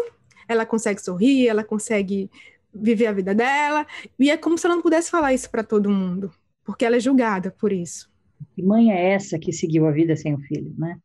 [0.48, 2.30] ela consegue sorrir, ela consegue
[2.74, 3.86] viver a vida dela,
[4.20, 6.32] e é como se ela não pudesse falar isso para todo mundo,
[6.66, 8.12] porque ela é julgada por isso.
[8.56, 10.98] Que mãe é essa que seguiu a vida sem o filho, né?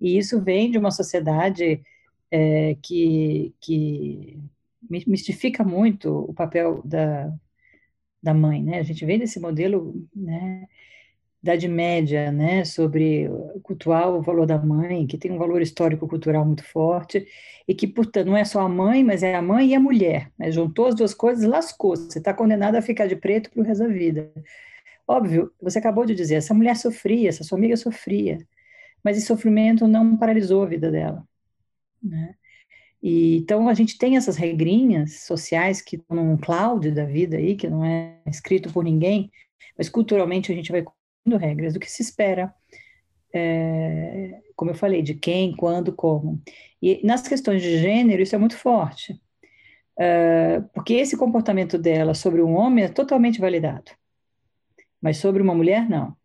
[0.00, 1.80] E isso vem de uma sociedade
[2.30, 4.38] é, que, que
[5.06, 7.32] mistifica muito o papel da,
[8.22, 8.78] da mãe, né?
[8.78, 10.66] A gente vem desse modelo, né,
[11.42, 13.28] Idade Média, né, sobre
[13.62, 17.26] cultuar o valor da mãe, que tem um valor histórico-cultural muito forte,
[17.66, 20.30] e que, portanto, não é só a mãe, mas é a mãe e a mulher.
[20.38, 20.52] Né?
[20.52, 21.96] Juntou as duas coisas, lascou.
[21.96, 24.32] Você está condenado a ficar de preto para o resto da vida.
[25.06, 28.38] Óbvio, você acabou de dizer, essa mulher sofria, essa sua amiga sofria,
[29.02, 31.26] mas esse sofrimento não paralisou a vida dela.
[32.02, 32.34] Né?
[33.02, 37.56] E, então a gente tem essas regrinhas sociais que estão num cloud da vida aí,
[37.56, 39.30] que não é escrito por ninguém,
[39.76, 42.54] mas culturalmente a gente vai cumprindo regras do que se espera,
[43.34, 46.40] é, como eu falei, de quem, quando, como.
[46.80, 49.20] E nas questões de gênero isso é muito forte,
[49.98, 53.92] é, porque esse comportamento dela sobre um homem é totalmente validado
[55.02, 56.16] mas sobre uma mulher, não.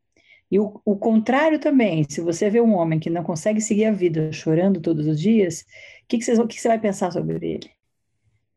[0.50, 3.92] E o, o, contrário também, se você vê um homem que não consegue seguir a
[3.92, 5.62] vida chorando todos os dias,
[6.04, 7.70] o que, que, que você vai pensar sobre ele?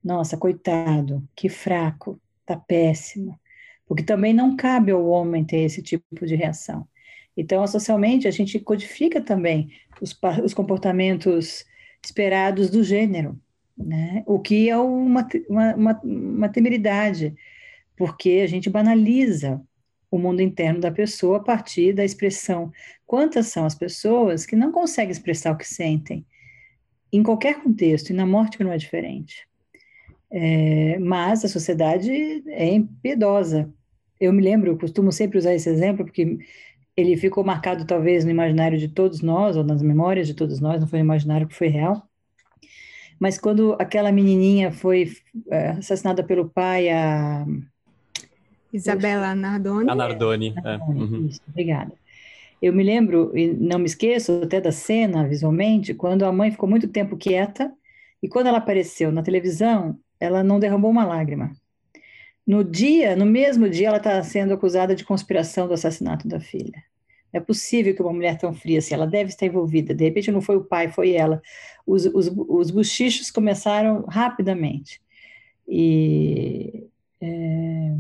[0.03, 3.39] Nossa, coitado, que fraco, tá péssimo.
[3.87, 6.87] Porque também não cabe ao homem ter esse tipo de reação.
[7.37, 11.65] Então, socialmente, a gente codifica também os, os comportamentos
[12.05, 13.39] esperados do gênero,
[13.77, 14.23] né?
[14.27, 17.35] o que é uma, uma, uma, uma temeridade,
[17.97, 19.61] porque a gente banaliza
[20.11, 22.73] o mundo interno da pessoa a partir da expressão.
[23.07, 26.27] Quantas são as pessoas que não conseguem expressar o que sentem
[27.13, 29.47] em qualquer contexto, e na morte não é diferente.
[30.31, 32.11] É, mas a sociedade
[32.47, 33.73] é impiedosa.
[34.19, 36.39] Eu me lembro, eu costumo sempre usar esse exemplo, porque
[36.97, 40.81] ele ficou marcado talvez no imaginário de todos nós, ou nas memórias de todos nós,
[40.81, 42.09] não foi imaginário que foi real.
[43.19, 45.11] Mas quando aquela menininha foi
[45.51, 47.45] é, assassinada pelo pai, a
[48.73, 49.91] Isabela Nardoni.
[49.91, 50.77] A Nardoni, é.
[50.77, 51.27] Uhum.
[51.27, 51.93] Isso, obrigada.
[52.61, 56.69] Eu me lembro, e não me esqueço até da cena, visualmente, quando a mãe ficou
[56.69, 57.73] muito tempo quieta,
[58.23, 61.53] e quando ela apareceu na televisão, ela não derramou uma lágrima.
[62.47, 66.83] No dia, no mesmo dia, ela está sendo acusada de conspiração do assassinato da filha.
[67.33, 69.95] Não é possível que uma mulher tão fria assim, ela deve estar envolvida.
[69.95, 71.41] De repente não foi o pai, foi ela.
[71.87, 75.01] Os, os, os bochichos começaram rapidamente.
[75.67, 76.89] E
[77.21, 77.95] é,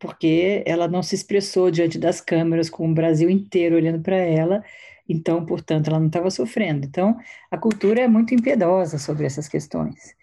[0.00, 4.64] porque ela não se expressou diante das câmeras com o Brasil inteiro olhando para ela,
[5.08, 6.86] então, portanto, ela não estava sofrendo.
[6.86, 7.16] Então,
[7.50, 10.14] a cultura é muito impiedosa sobre essas questões.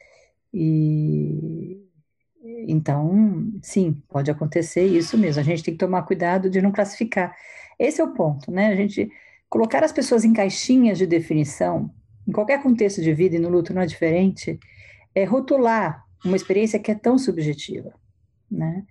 [0.54, 1.84] E
[2.68, 5.42] então, sim, pode acontecer isso mesmo.
[5.42, 7.36] A gente tem que tomar cuidado de não classificar.
[7.78, 8.68] Esse é o ponto, né?
[8.68, 9.12] A gente
[9.50, 11.92] colocar as pessoas em caixinhas de definição,
[12.28, 14.60] em qualquer contexto de vida e no luto não é diferente,
[15.14, 17.94] é rotular uma experiência que é tão subjetiva,
[18.50, 18.86] né?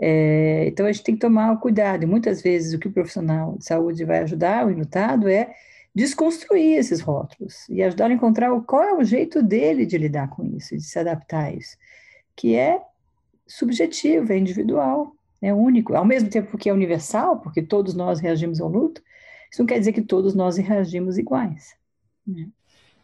[0.00, 2.02] É, então a gente tem que tomar cuidado.
[2.02, 5.54] E muitas vezes o que o profissional de saúde vai ajudar o enlutado é
[5.94, 10.44] desconstruir esses rótulos e ajudar a encontrar qual é o jeito dele de lidar com
[10.44, 11.76] isso, de se adaptar a isso,
[12.36, 12.80] que é
[13.46, 18.60] subjetivo, é individual, é único, ao mesmo tempo que é universal, porque todos nós reagimos
[18.60, 19.02] ao luto,
[19.50, 21.74] isso não quer dizer que todos nós reagimos iguais.
[22.26, 22.46] Né?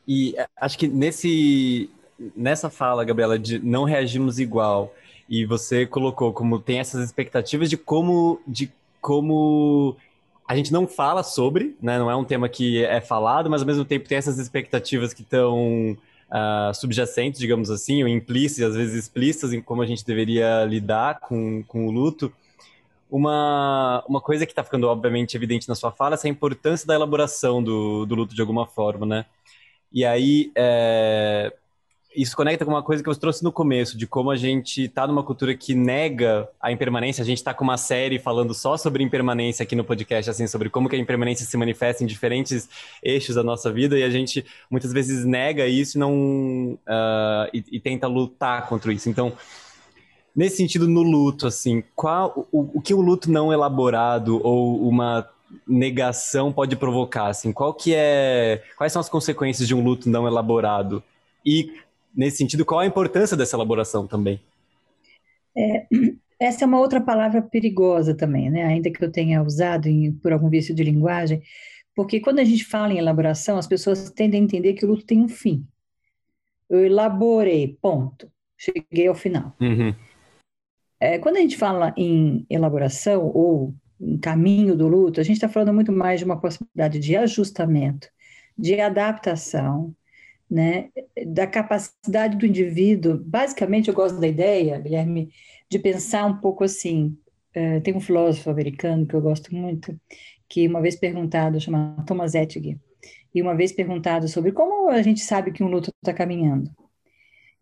[0.06, 1.90] E é, acho que nesse,
[2.36, 4.94] nessa fala, Gabriela, de não reagimos igual,
[5.28, 9.96] e você colocou como tem essas expectativas de como de como
[10.46, 11.98] a gente não fala sobre, né?
[11.98, 15.22] Não é um tema que é falado, mas ao mesmo tempo tem essas expectativas que
[15.22, 15.96] estão
[16.30, 21.20] uh, subjacentes, digamos assim, ou implícitas, às vezes explícitas, em como a gente deveria lidar
[21.20, 22.32] com, com o luto.
[23.10, 26.94] Uma, uma coisa que está ficando obviamente evidente na sua fala é a importância da
[26.94, 29.26] elaboração do, do luto de alguma forma, né?
[29.92, 31.54] E aí, é,
[32.14, 35.06] isso conecta com uma coisa que você trouxe no começo, de como a gente está
[35.06, 37.22] numa cultura que nega a impermanência.
[37.22, 40.70] A gente está com uma série falando só sobre impermanência aqui no podcast, assim, sobre
[40.70, 42.68] como que a impermanência se manifesta em diferentes
[43.02, 47.80] eixos da nossa vida, e a gente muitas vezes nega isso não uh, e, e,
[47.80, 49.08] tenta lutar contra isso.
[49.08, 49.32] Então,
[50.34, 55.28] nesse sentido, no luto, assim, qual o, o que o luto não elaborado ou uma
[55.66, 60.26] negação pode provocar, assim, qual que é, quais são as consequências de um luto não
[60.26, 61.02] elaborado?
[61.44, 61.70] E
[62.14, 64.40] nesse sentido, qual a importância dessa elaboração também?
[65.56, 65.86] É,
[66.38, 68.64] essa é uma outra palavra perigosa também, né?
[68.64, 71.42] Ainda que eu tenha usado em, por algum vício de linguagem,
[71.94, 75.06] porque quando a gente fala em elaboração, as pessoas tendem a entender que o luto
[75.06, 75.66] tem um fim.
[76.68, 78.30] Eu elaborei, ponto.
[78.56, 79.54] Cheguei ao final.
[79.60, 79.94] Uhum.
[80.98, 85.48] É, quando a gente fala em elaboração ou em caminho do luto, a gente está
[85.48, 88.08] falando muito mais de uma possibilidade de ajustamento,
[88.56, 89.94] de adaptação,
[90.50, 90.90] né,
[91.26, 93.18] da capacidade do indivíduo.
[93.24, 95.30] Basicamente, eu gosto da ideia, Guilherme,
[95.70, 97.16] de pensar um pouco assim.
[97.56, 99.98] Uh, tem um filósofo americano que eu gosto muito,
[100.48, 102.78] que uma vez perguntado, chama Thomas Ettig,
[103.34, 106.70] e uma vez perguntado sobre como a gente sabe que um luto está caminhando.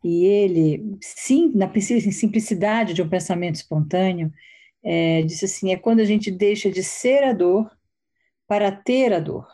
[0.04, 1.70] E ele, sim, na
[2.12, 4.32] simplicidade de um pensamento espontâneo,
[4.82, 7.70] é, disse assim: é quando a gente deixa de ser a dor
[8.46, 9.46] para ter a dor.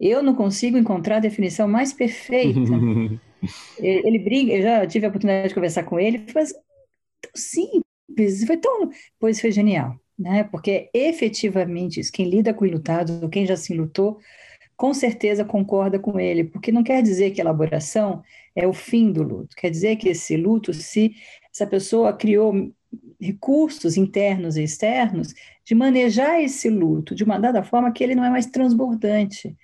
[0.00, 2.58] Eu não consigo encontrar a definição mais perfeita.
[3.78, 8.56] ele brinca, eu já tive a oportunidade de conversar com ele, foi tão simples, foi
[8.56, 10.44] tão, pois foi genial, né?
[10.44, 14.18] Porque efetivamente quem lida com enlutados, ou quem já se lutou,
[14.76, 18.22] com certeza concorda com ele, porque não quer dizer que a elaboração
[18.54, 21.14] é o fim do luto, quer dizer que esse luto, se
[21.52, 22.72] essa pessoa criou
[23.20, 25.34] recursos internos e externos
[25.64, 29.56] de manejar esse luto de uma dada forma que ele não é mais transbordante,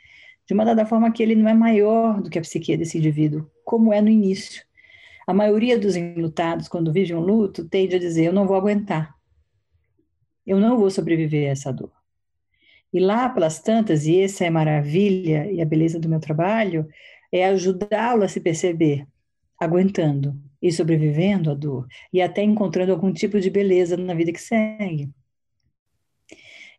[0.47, 3.51] de uma dada forma que ele não é maior do que a psique desse indivíduo,
[3.65, 4.65] como é no início.
[5.27, 9.15] A maioria dos enlutados, quando vive um luto, tende a dizer: Eu não vou aguentar,
[10.47, 11.93] eu não vou sobreviver a essa dor.
[12.93, 16.87] E lá pelas tantas, e essa é a maravilha e a beleza do meu trabalho,
[17.33, 19.07] é ajudá-lo a se perceber
[19.59, 24.41] aguentando e sobrevivendo à dor, e até encontrando algum tipo de beleza na vida que
[24.41, 25.11] segue.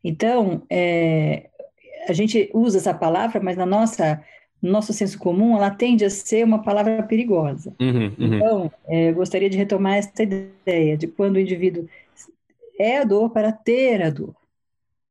[0.04, 1.50] Então, é,
[2.08, 4.22] a gente usa essa palavra, mas na nossa
[4.62, 7.76] no nosso senso comum, ela tende a ser uma palavra perigosa.
[7.80, 8.14] Uhum, uhum.
[8.18, 11.88] Então, é, gostaria de retomar essa ideia de quando o indivíduo
[12.80, 14.36] é a dor para ter a dor.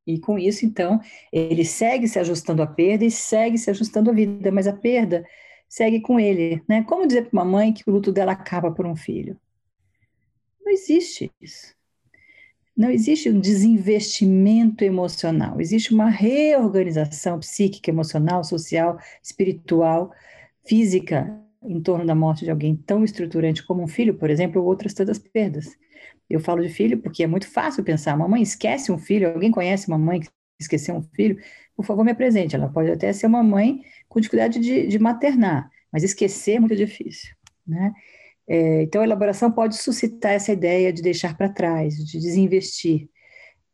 [0.05, 0.99] E com isso, então,
[1.31, 5.25] ele segue se ajustando à perda e segue se ajustando à vida, mas a perda
[5.67, 6.61] segue com ele.
[6.67, 6.83] Né?
[6.83, 9.37] Como dizer para uma mãe que o luto dela acaba por um filho?
[10.63, 11.73] Não existe isso.
[12.75, 20.11] Não existe um desinvestimento emocional, existe uma reorganização psíquica, emocional, social, espiritual,
[20.65, 24.67] física em torno da morte de alguém tão estruturante como um filho, por exemplo, ou
[24.67, 25.67] outras tantas perdas.
[26.29, 29.87] Eu falo de filho porque é muito fácil pensar, mamãe esquece um filho, alguém conhece
[29.87, 30.27] uma mãe que
[30.59, 31.37] esqueceu um filho?
[31.75, 32.55] Por favor, me apresente.
[32.55, 36.75] Ela pode até ser uma mãe com dificuldade de, de maternar, mas esquecer é muito
[36.75, 37.33] difícil,
[37.67, 37.93] né?
[38.47, 43.09] É, então, a elaboração pode suscitar essa ideia de deixar para trás, de desinvestir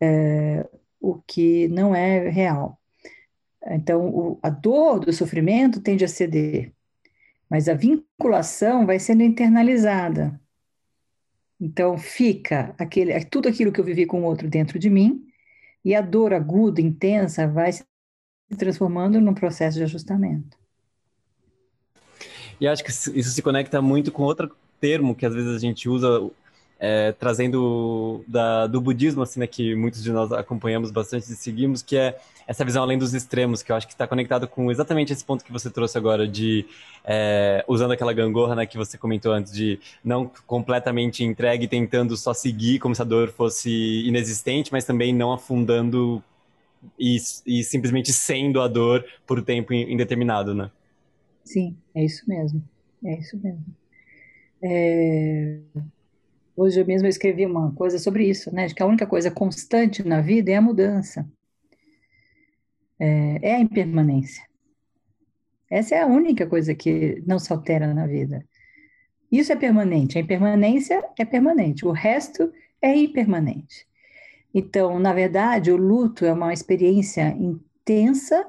[0.02, 0.66] é,
[1.00, 2.80] o que não é real.
[3.68, 6.74] Então, o, a dor do sofrimento tende a ceder,
[7.50, 10.40] mas a vinculação vai sendo internalizada.
[11.60, 15.28] Então, fica aquele, tudo aquilo que eu vivi com o outro dentro de mim,
[15.84, 17.84] e a dor aguda, intensa, vai se
[18.58, 20.61] transformando num processo de ajustamento.
[22.62, 24.50] E acho que isso se conecta muito com outra
[24.80, 26.30] termo que às vezes a gente usa
[26.80, 31.84] é, trazendo da, do budismo, assim, né, que muitos de nós acompanhamos bastante e seguimos,
[31.84, 35.14] que é essa visão além dos extremos, que eu acho que está conectado com exatamente
[35.14, 36.66] esse ponto que você trouxe agora, de
[37.06, 42.34] é, usando aquela gangorra né, que você comentou antes, de não completamente entregue, tentando só
[42.34, 46.24] seguir como se a dor fosse inexistente, mas também não afundando
[46.98, 50.72] e, e simplesmente sendo a dor por tempo indeterminado, né?
[51.44, 52.64] Sim, é isso mesmo.
[53.04, 53.66] É isso mesmo.
[54.64, 55.60] É...
[56.56, 58.68] Hoje eu mesmo escrevi uma coisa sobre isso, né?
[58.68, 61.28] De que a única coisa constante na vida é a mudança,
[63.00, 64.44] é, é a impermanência.
[65.70, 68.46] Essa é a única coisa que não se altera na vida.
[69.32, 70.18] Isso é permanente.
[70.18, 71.86] A impermanência é permanente.
[71.86, 73.88] O resto é impermanente.
[74.54, 78.46] Então, na verdade, o luto é uma experiência intensa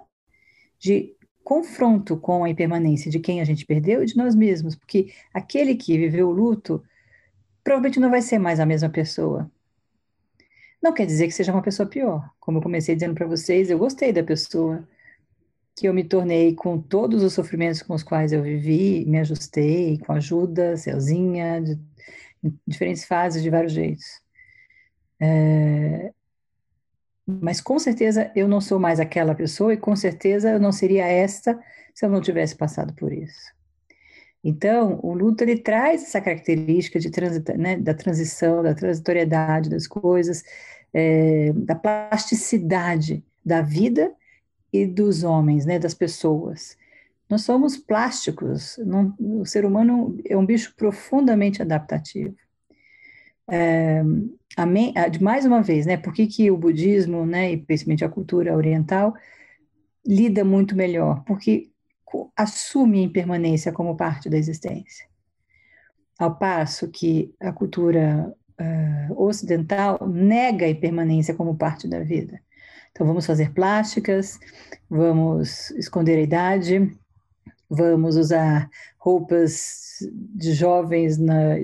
[0.79, 1.15] de
[1.45, 5.75] confronto com a impermanência de quem a gente perdeu e de nós mesmos, porque aquele
[5.75, 6.83] que viveu o luto
[7.65, 9.51] provavelmente não vai ser mais a mesma pessoa.
[10.83, 12.29] Não quer dizer que seja uma pessoa pior.
[12.41, 14.87] Como eu comecei dizendo para vocês, eu gostei da pessoa
[15.77, 19.99] que eu me tornei com todos os sofrimentos com os quais eu vivi, me ajustei
[19.99, 21.79] com ajuda, sozinha, de,
[22.43, 24.05] em diferentes fases, de vários jeitos.
[25.21, 26.13] É,
[27.27, 31.07] mas com certeza eu não sou mais aquela pessoa e com certeza eu não seria
[31.07, 31.59] esta
[31.95, 33.53] se eu não tivesse passado por isso.
[34.45, 39.87] Então, o luto ele traz essa característica de transita, né, da transição, da transitoriedade das
[39.87, 40.43] coisas,
[40.93, 44.13] é, da plasticidade da vida
[44.73, 46.77] e dos homens, né, das pessoas.
[47.31, 48.79] Nós somos plásticos.
[48.85, 52.35] Não, o ser humano é um bicho profundamente adaptativo.
[53.49, 54.03] É,
[55.21, 59.15] mais uma vez, né, por que, que o budismo, né, e principalmente a cultura oriental,
[60.07, 61.23] lida muito melhor?
[61.25, 61.71] Porque
[62.37, 65.07] assume a impermanência como parte da existência.
[66.19, 72.41] Ao passo que a cultura uh, ocidental nega a impermanência como parte da vida.
[72.91, 74.39] Então, vamos fazer plásticas,
[74.89, 76.95] vamos esconder a idade,
[77.73, 78.69] vamos usar
[78.99, 81.57] roupas de jovens, na,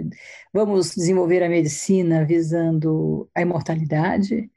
[0.52, 4.50] vamos desenvolver a medicina visando a imortalidade,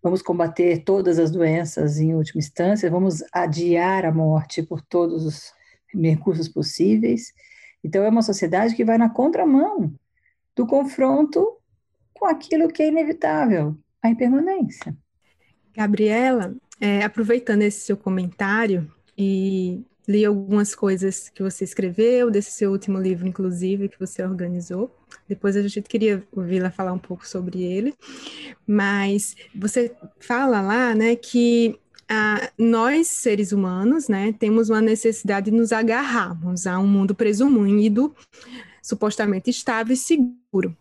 [0.00, 5.52] vamos combater todas as doenças em última instância, vamos adiar a morte por todos os
[5.92, 7.32] recursos possíveis.
[7.82, 9.92] Então, é uma sociedade que vai na contramão
[10.54, 11.58] do confronto
[12.14, 14.96] com aquilo que é inevitável, a impermanência.
[15.74, 18.88] Gabriela, é, aproveitando esse seu comentário
[19.18, 24.94] e li algumas coisas que você escreveu, desse seu último livro, inclusive, que você organizou.
[25.28, 27.94] Depois a gente queria ouvi-la falar um pouco sobre ele,
[28.66, 31.78] mas você fala lá, né, que
[32.08, 38.14] ah, nós, seres humanos, né, temos uma necessidade de nos agarrarmos a um mundo presumido,
[38.82, 40.76] supostamente estável e seguro.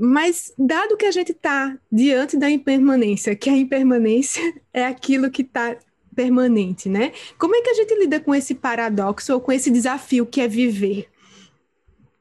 [0.00, 4.42] Mas, dado que a gente está diante da impermanência, que a impermanência
[4.72, 5.76] é aquilo que está
[6.18, 7.12] permanente, né?
[7.38, 10.48] Como é que a gente lida com esse paradoxo ou com esse desafio que é
[10.48, 11.06] viver?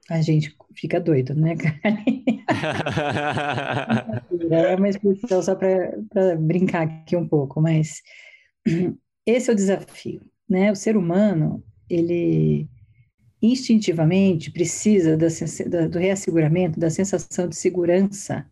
[0.08, 2.24] A gente fica doido, né, Karen?
[4.52, 8.04] é uma expressão só para brincar aqui um pouco, mas
[9.26, 10.72] esse é o desafio, né?
[10.72, 12.70] O ser humano, ele
[13.42, 15.28] instintivamente precisa da,
[15.68, 18.46] da, do reasseguramento, da sensação de segurança,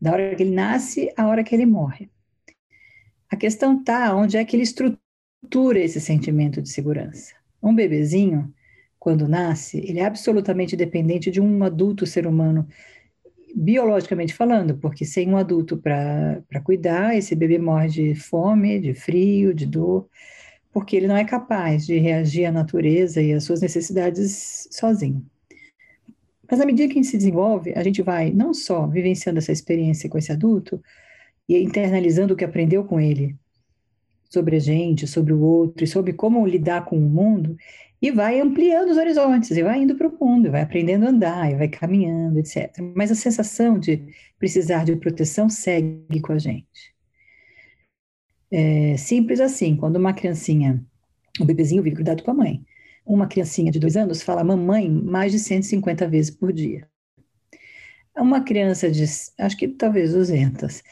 [0.00, 2.10] da hora que ele nasce à hora que ele morre.
[3.32, 7.34] A questão está onde é que ele estrutura esse sentimento de segurança.
[7.62, 8.52] Um bebezinho,
[8.98, 12.68] quando nasce, ele é absolutamente dependente de um adulto ser humano,
[13.56, 19.54] biologicamente falando, porque sem um adulto para cuidar, esse bebê morre de fome, de frio,
[19.54, 20.06] de dor
[20.72, 25.24] porque ele não é capaz de reagir à natureza e às suas necessidades sozinho.
[26.50, 29.52] Mas à medida que a gente se desenvolve, a gente vai não só vivenciando essa
[29.52, 30.82] experiência com esse adulto
[31.48, 33.36] e internalizando o que aprendeu com ele
[34.30, 37.56] sobre a gente, sobre o outro e sobre como lidar com o mundo,
[38.00, 41.52] e vai ampliando os horizontes, e vai indo para o mundo, vai aprendendo a andar,
[41.52, 42.72] e vai caminhando, etc.
[42.96, 44.02] Mas a sensação de
[44.38, 46.92] precisar de proteção segue com a gente.
[48.50, 50.84] É simples assim, quando uma criancinha,
[51.40, 52.64] o bebezinho vive grudado com a mãe.
[53.04, 56.88] Uma criancinha de dois anos fala mamãe mais de 150 vezes por dia.
[58.16, 59.04] Uma criança de,
[59.38, 60.82] acho que talvez 200,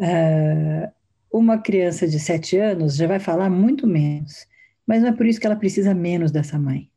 [0.00, 0.92] uh,
[1.32, 4.46] uma criança de 7 anos já vai falar muito menos,
[4.86, 6.90] mas não é por isso que ela precisa menos dessa mãe.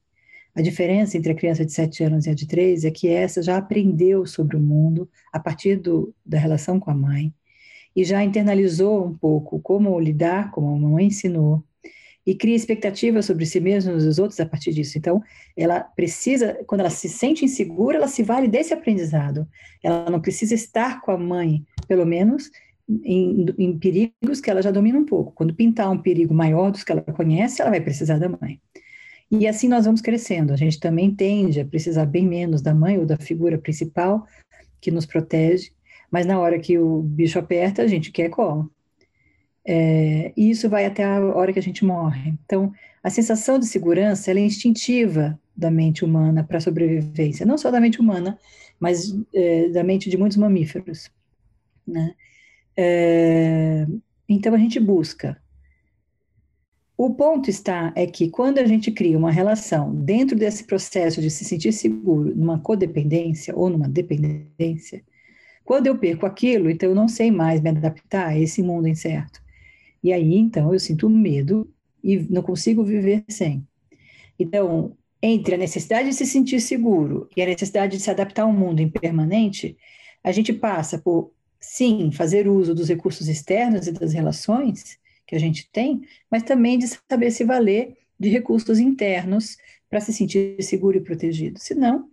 [0.56, 3.42] A diferença entre a criança de 7 anos e a de 3 é que essa
[3.42, 7.34] já aprendeu sobre o mundo a partir do, da relação com a mãe,
[7.96, 11.64] e já internalizou um pouco como lidar, como a mamãe ensinou,
[12.26, 14.98] e cria expectativas sobre si mesma e os outros a partir disso.
[14.98, 15.22] Então,
[15.58, 19.48] ela precisa, quando ela se sente insegura, ela se vale desse aprendizado.
[19.84, 22.50] Ela não precisa estar com a mãe, pelo menos,
[22.90, 25.32] em, em perigos que ela já domina um pouco.
[25.34, 28.60] Quando pintar um perigo maior dos que ela conhece, ela vai precisar da mãe.
[29.32, 30.54] E assim nós vamos crescendo.
[30.54, 34.28] A gente também tende a precisar bem menos da mãe ou da figura principal
[34.80, 35.72] que nos protege
[36.14, 38.72] mas na hora que o bicho aperta, a gente quer colo.
[39.66, 42.36] É, e isso vai até a hora que a gente morre.
[42.46, 42.72] Então,
[43.02, 47.82] a sensação de segurança é instintiva da mente humana para a sobrevivência, não só da
[47.82, 48.38] mente humana,
[48.80, 51.10] mas é, da mente de muitos mamíferos.
[51.88, 52.14] Né?
[52.76, 53.86] É,
[54.28, 55.42] então, a gente busca.
[56.98, 61.30] O ponto está é que quando a gente cria uma relação dentro desse processo de
[61.30, 65.04] se sentir seguro, numa codependência ou numa dependência,
[65.66, 69.42] quando eu perco aquilo, então eu não sei mais me adaptar a esse mundo incerto.
[70.04, 71.70] E aí, então, eu sinto medo
[72.04, 73.68] e não consigo viver sem.
[74.38, 78.46] Então, entre a necessidade de se sentir seguro e a necessidade de se adaptar a
[78.46, 79.78] um mundo impermanente,
[80.24, 81.33] a gente passa por,
[81.64, 86.78] sim, fazer uso dos recursos externos e das relações, que a gente tem, mas também
[86.78, 89.58] de saber se valer de recursos internos
[89.90, 91.58] para se sentir seguro e protegido.
[91.60, 92.10] Senão,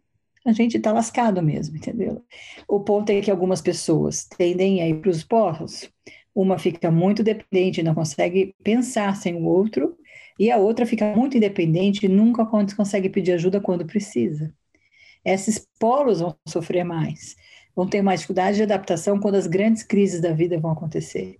[0.47, 2.25] a gente está lascado mesmo, entendeu?
[2.69, 5.91] O ponto é que algumas pessoas tendem a ir para os porros,
[6.33, 9.97] uma fica muito dependente, não consegue pensar sem o outro,
[10.39, 14.55] e a outra fica muito independente e nunca consegue pedir ajuda quando precisa.
[15.25, 17.37] Esses polos vão sofrer mais,
[17.81, 21.39] vão ter mais dificuldade de adaptação quando as grandes crises da vida vão acontecer,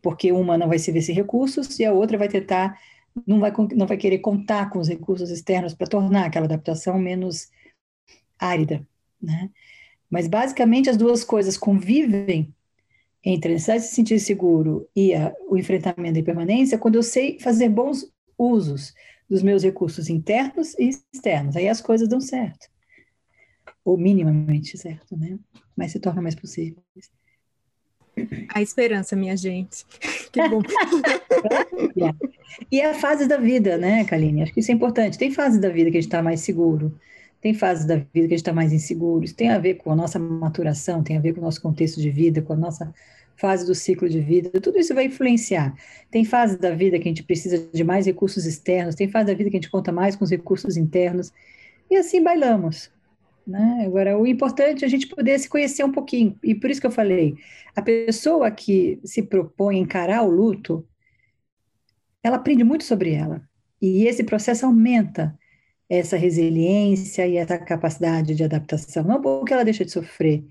[0.00, 2.78] porque uma não vai se ver sem recursos e a outra vai tentar,
[3.26, 7.48] não vai, não vai querer contar com os recursos externos para tornar aquela adaptação menos
[8.38, 8.86] árida,
[9.20, 9.50] né?
[10.08, 12.54] Mas basicamente as duas coisas convivem
[13.24, 17.02] entre a necessidade de se sentir seguro e a, o enfrentamento da impermanência quando eu
[17.02, 18.94] sei fazer bons usos
[19.28, 21.56] dos meus recursos internos e externos.
[21.56, 22.69] Aí as coisas dão certo.
[23.84, 25.38] Ou minimamente certo, né?
[25.76, 26.82] Mas se torna mais possível.
[28.54, 29.84] A esperança, minha gente.
[30.32, 30.62] Que bom.
[32.70, 34.44] e é a fase da vida, né, Kaline?
[34.44, 35.18] Acho que isso é importante.
[35.18, 36.96] Tem fase da vida que a gente está mais seguro,
[37.40, 39.24] tem fases da vida que a gente está mais inseguro.
[39.24, 42.00] Isso tem a ver com a nossa maturação, tem a ver com o nosso contexto
[42.00, 42.92] de vida, com a nossa
[43.34, 44.60] fase do ciclo de vida.
[44.60, 45.74] Tudo isso vai influenciar.
[46.10, 49.34] Tem fases da vida que a gente precisa de mais recursos externos, tem fase da
[49.34, 51.32] vida que a gente conta mais com os recursos internos.
[51.90, 52.90] E assim bailamos.
[53.50, 53.84] Né?
[53.84, 56.38] Agora, o importante é a gente poder se conhecer um pouquinho.
[56.40, 57.34] E por isso que eu falei,
[57.74, 60.86] a pessoa que se propõe encarar o luto,
[62.22, 63.42] ela aprende muito sobre ela.
[63.82, 65.36] E esse processo aumenta
[65.88, 69.02] essa resiliência e essa capacidade de adaptação.
[69.02, 70.44] Não porque ela deixa de sofrer,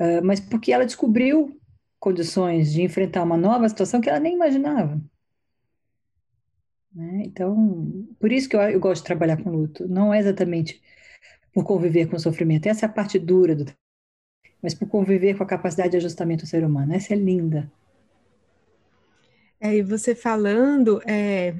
[0.00, 1.60] uh, mas porque ela descobriu
[2.00, 4.98] condições de enfrentar uma nova situação que ela nem imaginava.
[6.94, 7.24] Né?
[7.26, 9.86] Então, por isso que eu, eu, gosto de trabalhar com luto.
[9.86, 10.80] Não é exatamente
[11.58, 13.66] por conviver com o sofrimento, essa é a parte dura do
[14.62, 16.94] mas por conviver com a capacidade de ajustamento do ser humano.
[16.94, 17.68] Essa é linda.
[19.60, 21.54] É, e você falando, é,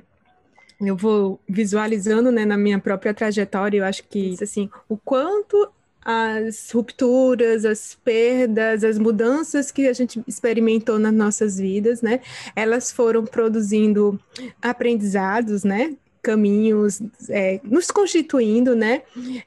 [0.80, 5.68] eu vou visualizando né, na minha própria trajetória, eu acho que assim, o quanto
[6.01, 12.20] as rupturas, as perdas, as mudanças que a gente experimentou nas nossas vidas, né?
[12.55, 14.18] Elas foram produzindo
[14.62, 15.96] aprendizados, né?
[16.29, 17.01] Caminhos,
[17.31, 19.01] é, nos constituindo, né?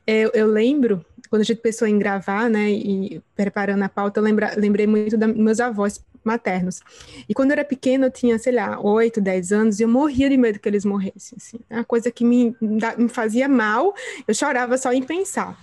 [0.07, 2.71] Eu, eu, lembro, quando a gente pensou em gravar, né?
[2.71, 6.81] E preparando a pauta, eu lembra, lembrei muito dos meus avós maternos.
[7.29, 10.27] E quando eu era pequena, eu tinha, sei lá, 8, 10 anos, e eu morria
[10.27, 11.37] de medo que eles morressem.
[11.37, 11.59] Assim.
[11.69, 13.93] É uma coisa que me, me fazia mal,
[14.27, 15.55] eu chorava só em pensar.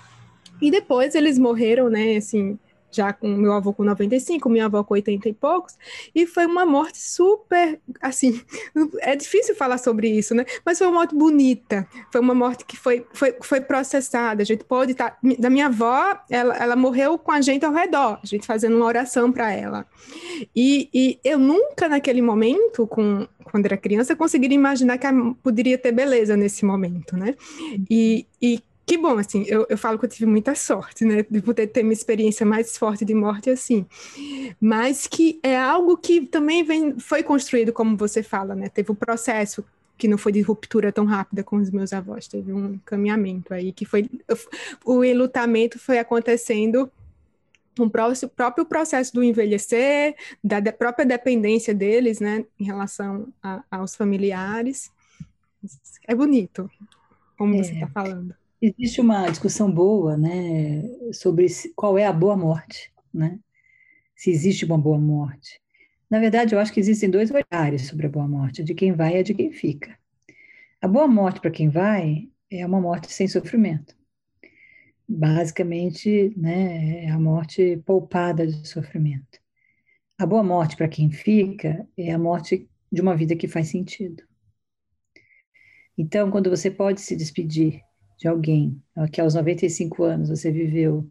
[0.63, 2.57] E depois eles morreram, né, assim,
[2.91, 5.77] já com meu avô com 95, minha avó com 80 e poucos,
[6.15, 8.41] e foi uma morte super, assim,
[9.01, 10.45] é difícil falar sobre isso, né?
[10.65, 14.65] Mas foi uma morte bonita, foi uma morte que foi, foi, foi processada, a gente
[14.65, 18.27] pode estar, tá, da minha avó, ela, ela morreu com a gente ao redor, a
[18.27, 19.87] gente fazendo uma oração para ela,
[20.55, 25.07] e, e eu nunca naquele momento, com, quando era criança, conseguiria imaginar que
[25.43, 27.35] poderia ter beleza nesse momento, né?
[27.91, 31.43] E, e que bom, assim, eu, eu falo que eu tive muita sorte, né, de
[31.43, 33.85] poder ter uma experiência mais forte de morte assim,
[34.59, 38.95] mas que é algo que também vem, foi construído, como você fala, né, teve um
[38.95, 39.63] processo
[39.99, 43.73] que não foi de ruptura tão rápida com os meus avós, teve um caminhamento aí,
[43.73, 44.09] que foi,
[44.87, 46.91] o enlutamento foi acontecendo
[47.79, 54.91] um próprio processo do envelhecer, da própria dependência deles, né, em relação a, aos familiares,
[56.07, 56.71] é bonito,
[57.37, 57.63] como é.
[57.63, 58.38] você está falando.
[58.61, 60.83] Existe uma discussão boa, né,
[61.13, 61.47] sobre
[61.77, 63.39] qual é a boa morte, né?
[64.17, 65.61] Se existe uma boa morte.
[66.11, 69.19] Na verdade, eu acho que existem dois olhares sobre a boa morte, de quem vai
[69.19, 69.97] e de quem fica.
[70.81, 73.97] A boa morte para quem vai é uma morte sem sofrimento.
[75.09, 79.39] Basicamente, né, é a morte poupada de sofrimento.
[80.19, 84.25] A boa morte para quem fica é a morte de uma vida que faz sentido.
[85.97, 87.83] Então, quando você pode se despedir
[88.19, 91.09] de alguém, que aos 95 anos você viveu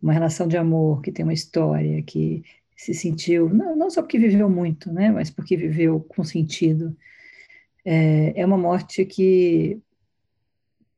[0.00, 2.44] uma relação de amor, que tem uma história, que
[2.76, 6.96] se sentiu, não, não só porque viveu muito, né, mas porque viveu com sentido,
[7.84, 9.80] é, é uma morte que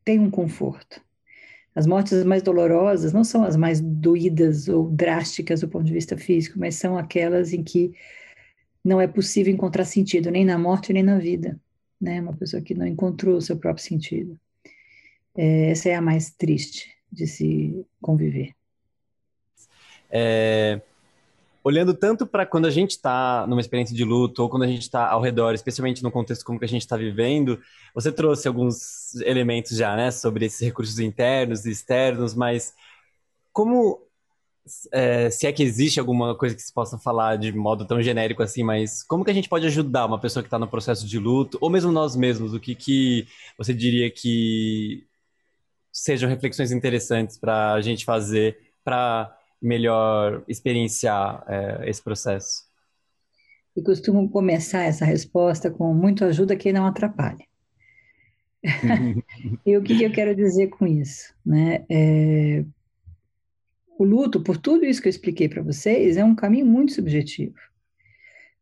[0.04, 1.00] tem um conforto.
[1.74, 6.16] As mortes mais dolorosas não são as mais doídas ou drásticas do ponto de vista
[6.16, 7.92] físico, mas são aquelas em que
[8.84, 11.60] não é possível encontrar sentido nem na morte nem na vida,
[12.00, 12.20] né?
[12.20, 14.38] Uma pessoa que não encontrou o seu próprio sentido.
[15.36, 18.54] É, essa é a mais triste de se conviver.
[20.10, 20.80] É,
[21.62, 24.82] olhando tanto para quando a gente está numa experiência de luto ou quando a gente
[24.82, 27.60] está ao redor, especialmente no contexto como que a gente está vivendo,
[27.92, 32.72] você trouxe alguns elementos já, né, sobre esses recursos internos e externos, mas
[33.52, 34.00] como
[34.92, 38.42] é, se é que existe alguma coisa que se possa falar de modo tão genérico
[38.42, 41.18] assim, mas como que a gente pode ajudar uma pessoa que está no processo de
[41.18, 42.54] luto, ou mesmo nós mesmos?
[42.54, 43.26] O que, que
[43.58, 45.04] você diria que
[45.96, 52.66] sejam reflexões interessantes para a gente fazer para melhor experienciar é, esse processo?
[53.74, 57.44] Eu costumo começar essa resposta com muito ajuda quem não atrapalha.
[59.64, 61.34] e o que, que, eu quero dizer com isso?
[61.44, 61.84] Né?
[61.88, 62.64] É,
[63.98, 67.56] o luto, por tudo isso que eu expliquei para vocês, é um caminho muito subjetivo.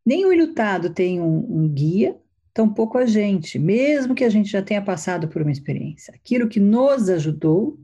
[0.05, 2.15] Nem o ilutado tem um, um guia,
[2.55, 6.13] tampouco a gente, mesmo que a gente já tenha passado por uma experiência.
[6.15, 7.77] Aquilo que nos ajudou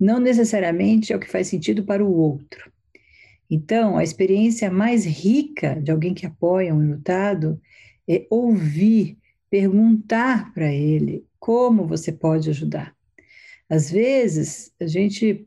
[0.00, 2.72] não necessariamente é o que faz sentido para o outro.
[3.50, 7.60] Então, a experiência mais rica de alguém que apoia um ilutado
[8.08, 9.18] é ouvir,
[9.50, 12.96] perguntar para ele como você pode ajudar.
[13.68, 15.46] Às vezes, a gente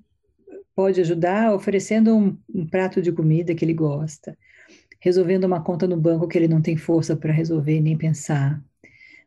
[0.76, 4.38] pode ajudar oferecendo um, um prato de comida que ele gosta,
[5.04, 8.64] resolvendo uma conta no banco que ele não tem força para resolver nem pensar.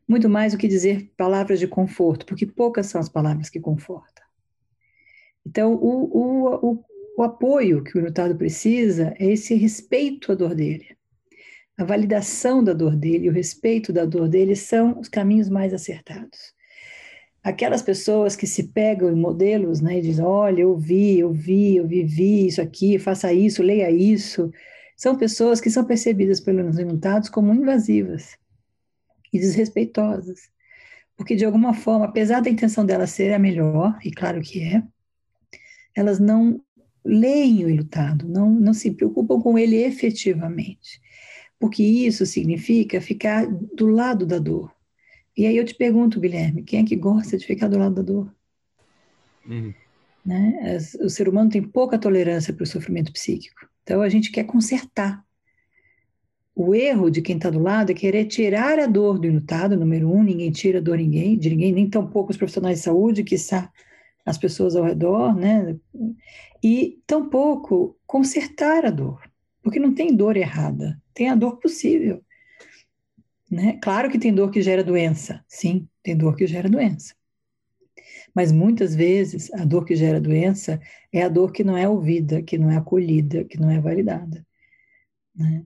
[0.08, 4.24] Muito mais do que dizer palavras de conforto, porque poucas são as palavras que confortam.
[5.44, 6.84] Então, o, o, o,
[7.18, 10.96] o apoio que o lutado precisa é esse respeito à dor dele.
[11.76, 15.74] A validação da dor dele e o respeito da dor dele são os caminhos mais
[15.74, 16.56] acertados
[17.42, 21.76] aquelas pessoas que se pegam em modelos, né, e dizem, olha, eu vi, eu vi,
[21.76, 24.50] eu vivi isso aqui, faça isso, leia isso,
[24.96, 28.36] são pessoas que são percebidas pelos resultados como invasivas
[29.32, 30.50] e desrespeitosas.
[31.16, 34.82] Porque, de alguma forma, apesar da intenção delas ser a melhor, e claro que é,
[35.94, 36.60] elas não
[37.04, 41.00] leem o ilutado, não, não se preocupam com ele efetivamente.
[41.58, 44.76] Porque isso significa ficar do lado da dor,
[45.36, 48.02] e aí eu te pergunto, Guilherme, quem é que gosta de ficar do lado da
[48.02, 48.34] dor?
[49.46, 49.74] Uhum.
[50.24, 50.78] Né?
[51.00, 53.68] O ser humano tem pouca tolerância para o sofrimento psíquico.
[53.86, 55.24] Então a gente quer consertar.
[56.52, 60.10] O erro de quem está do lado é querer tirar a dor do inutado, número
[60.10, 63.36] um, ninguém tira a dor ninguém, de ninguém, nem tão poucos profissionais de saúde, que
[64.24, 65.76] as pessoas ao redor, né?
[66.60, 69.20] E tampouco consertar a dor,
[69.62, 72.24] porque não tem dor errada, tem a dor possível.
[73.48, 73.78] Né?
[73.80, 77.14] Claro que tem dor que gera doença, sim, tem dor que gera doença.
[78.36, 80.78] Mas muitas vezes a dor que gera doença
[81.10, 84.46] é a dor que não é ouvida, que não é acolhida, que não é validada.
[85.34, 85.64] Né?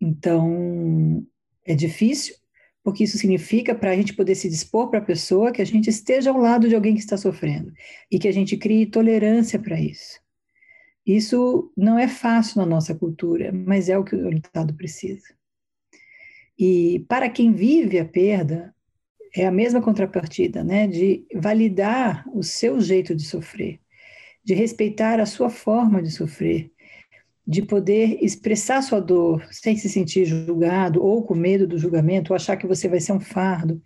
[0.00, 1.26] Então,
[1.62, 2.34] é difícil,
[2.82, 5.90] porque isso significa para a gente poder se dispor para a pessoa que a gente
[5.90, 7.70] esteja ao lado de alguém que está sofrendo
[8.10, 10.18] e que a gente crie tolerância para isso.
[11.04, 15.34] Isso não é fácil na nossa cultura, mas é o que o Estado precisa.
[16.58, 18.74] E para quem vive a perda,
[19.34, 20.86] é a mesma contrapartida, né?
[20.86, 23.80] De validar o seu jeito de sofrer,
[24.44, 26.70] de respeitar a sua forma de sofrer,
[27.46, 32.36] de poder expressar sua dor sem se sentir julgado ou com medo do julgamento, ou
[32.36, 33.82] achar que você vai ser um fardo.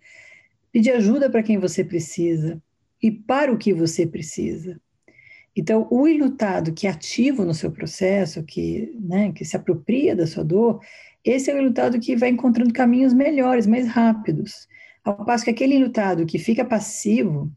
[0.71, 2.61] Pedir ajuda para quem você precisa
[3.01, 4.79] e para o que você precisa.
[5.55, 10.27] Então, o ilutado que é ativo no seu processo, que, né, que se apropria da
[10.27, 10.81] sua dor,
[11.23, 14.67] esse é o enlutado que vai encontrando caminhos melhores, mais rápidos.
[15.05, 17.51] Ao passo que aquele enlutado que fica passivo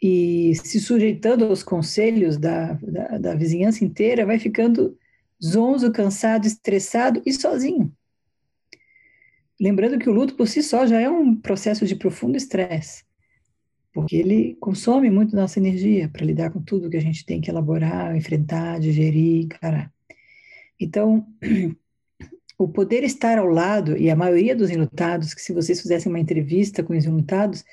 [0.00, 4.96] e se sujeitando aos conselhos da, da, da vizinhança inteira, vai ficando
[5.44, 7.92] zonzo, cansado, estressado e sozinho.
[9.60, 13.04] Lembrando que o luto por si só já é um processo de profundo estresse,
[13.92, 17.50] porque ele consome muito nossa energia para lidar com tudo que a gente tem que
[17.50, 19.92] elaborar, enfrentar, digerir, encarar.
[20.78, 21.26] Então,
[22.64, 26.20] o poder estar ao lado, e a maioria dos enlutados, que se vocês fizessem uma
[26.20, 27.64] entrevista com os enlutados,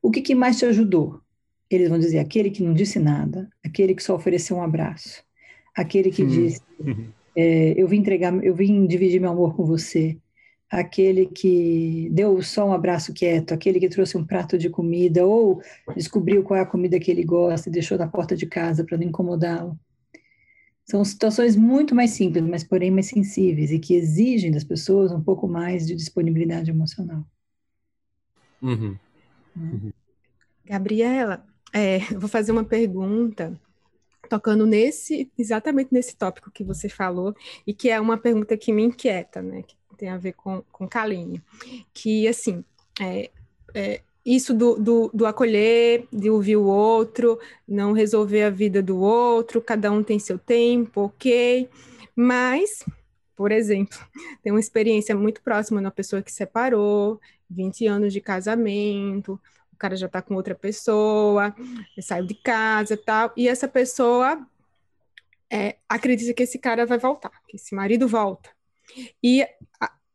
[0.00, 1.20] o que, que mais te ajudou?
[1.68, 5.24] Eles vão dizer aquele que não disse nada, aquele que só ofereceu um abraço,
[5.74, 6.28] aquele que hum.
[6.28, 6.60] disse
[7.36, 10.16] é, eu vim entregar, eu vim dividir meu amor com você,
[10.70, 15.60] aquele que deu só um abraço quieto, aquele que trouxe um prato de comida ou
[15.94, 18.96] descobriu qual é a comida que ele gosta e deixou na porta de casa para
[18.96, 19.78] não incomodá-lo.
[20.88, 25.20] São situações muito mais simples, mas porém mais sensíveis e que exigem das pessoas um
[25.20, 27.24] pouco mais de disponibilidade emocional.
[28.62, 28.96] Uhum.
[29.56, 29.70] Né?
[29.72, 29.92] Uhum.
[30.64, 33.58] Gabriela, é, vou fazer uma pergunta
[34.28, 37.34] tocando nesse exatamente nesse tópico que você falou
[37.66, 39.62] e que é uma pergunta que me inquieta, né?
[39.62, 41.42] Que tem a ver com com Kaline,
[41.92, 42.64] que assim
[43.00, 43.30] é,
[43.74, 48.98] é, isso do, do, do, acolher, de ouvir o outro, não resolver a vida do
[48.98, 51.70] outro, cada um tem seu tempo, ok.
[52.14, 52.84] Mas,
[53.36, 53.96] por exemplo,
[54.42, 59.40] tem uma experiência muito próxima de uma pessoa que separou, 20 anos de casamento,
[59.72, 61.54] o cara já tá com outra pessoa,
[62.00, 64.44] saiu de casa tal, e essa pessoa
[65.48, 68.50] é, acredita que esse cara vai voltar, que esse marido volta.
[69.22, 69.46] E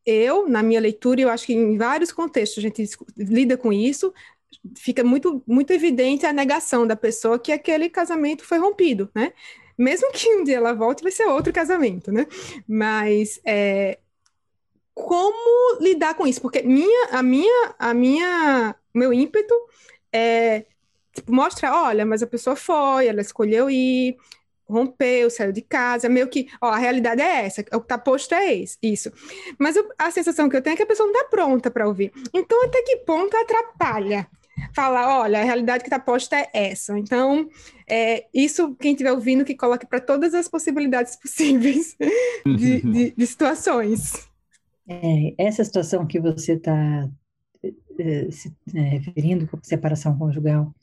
[0.06, 4.14] eu, na minha leitura, eu acho que em vários contextos a gente lida com isso,
[4.78, 9.34] fica muito, muito evidente a negação da pessoa que aquele casamento foi rompido, né?
[9.78, 12.28] Mesmo que um dia ela volte, vai ser outro casamento, né?
[12.68, 14.00] Mas é,
[14.94, 16.42] como lidar com isso?
[16.42, 19.54] Porque minha, a minha, a minha, meu ímpeto
[20.12, 20.66] é
[21.14, 24.18] tipo, mostrar, olha, mas a pessoa foi, ela escolheu ir,
[24.72, 28.34] rompeu, saiu de casa, meio que, ó, a realidade é essa, o que tá posto
[28.34, 29.12] é esse, isso.
[29.60, 31.88] Mas eu, a sensação que eu tenho é que a pessoa não tá pronta para
[31.88, 32.12] ouvir.
[32.34, 34.28] Então, até que ponto atrapalha?
[34.76, 36.98] Falar, olha, a realidade que está posta é essa.
[36.98, 37.50] Então,
[37.88, 41.96] é, isso, quem estiver ouvindo, que coloque para todas as possibilidades possíveis
[42.46, 44.30] de, de, de situações.
[44.88, 47.10] É, essa situação que você está
[48.00, 50.74] é, se é, referindo separação conjugal,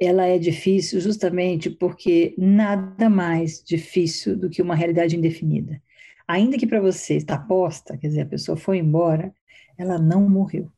[0.00, 5.80] ela é difícil justamente porque nada mais difícil do que uma realidade indefinida.
[6.26, 9.34] Ainda que para você está posta, quer dizer, a pessoa foi embora,
[9.76, 10.70] ela não morreu.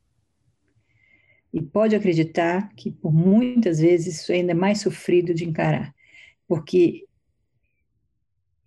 [1.55, 5.95] E pode acreditar que por muitas vezes isso ainda é mais sofrido de encarar,
[6.49, 7.07] porque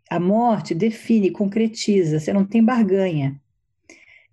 [0.10, 3.42] a morte define, concretiza, você não tem barganha,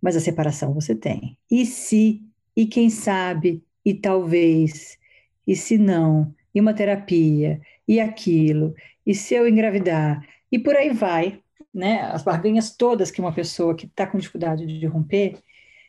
[0.01, 1.37] mas a separação você tem.
[1.51, 2.23] E se,
[2.55, 4.99] e quem sabe, e talvez,
[5.47, 8.75] e se não, e uma terapia, e aquilo,
[9.07, 11.41] e se eu engravidar, e por aí vai,
[11.73, 12.03] né?
[12.03, 15.39] As barganhas todas que uma pessoa que está com dificuldade de romper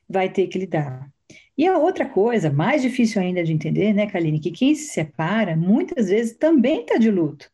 [0.08, 1.10] vai ter que lidar.
[1.58, 5.56] E a outra coisa, mais difícil ainda de entender, né, Kaline, que quem se separa
[5.56, 7.52] muitas vezes também está de luto.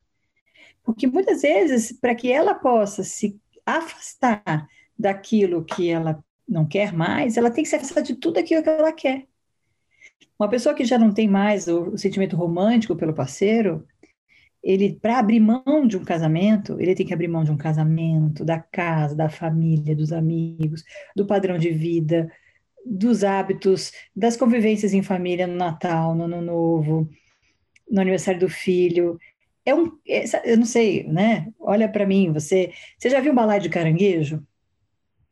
[0.83, 7.37] Porque muitas vezes, para que ela possa se afastar daquilo que ela não quer mais,
[7.37, 9.27] ela tem que se afastar de tudo aquilo que ela quer.
[10.39, 13.85] Uma pessoa que já não tem mais o, o sentimento romântico pelo parceiro,
[14.63, 18.45] ele para abrir mão de um casamento, ele tem que abrir mão de um casamento,
[18.45, 20.83] da casa, da família, dos amigos,
[21.15, 22.31] do padrão de vida,
[22.85, 27.09] dos hábitos, das convivências em família no Natal, no Ano Novo,
[27.89, 29.19] no aniversário do filho.
[29.65, 31.51] É um, é, eu não sei, né?
[31.59, 34.41] Olha para mim, você, você já viu um balaio de caranguejo?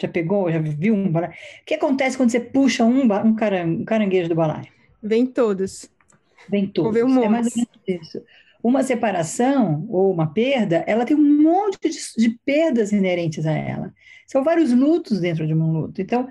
[0.01, 0.51] Já pegou?
[0.51, 1.33] Já viu um balaio?
[1.33, 3.35] O que acontece quando você puxa um, um,
[3.85, 4.76] caranguejo do balaio?
[5.01, 5.89] Vem todos.
[6.49, 7.01] Vem todos.
[7.01, 8.23] Um é mais ou menos isso.
[8.63, 13.93] Uma separação ou uma perda, ela tem um monte de, de perdas inerentes a ela.
[14.25, 16.01] São vários lutos dentro de um luto.
[16.01, 16.27] Então,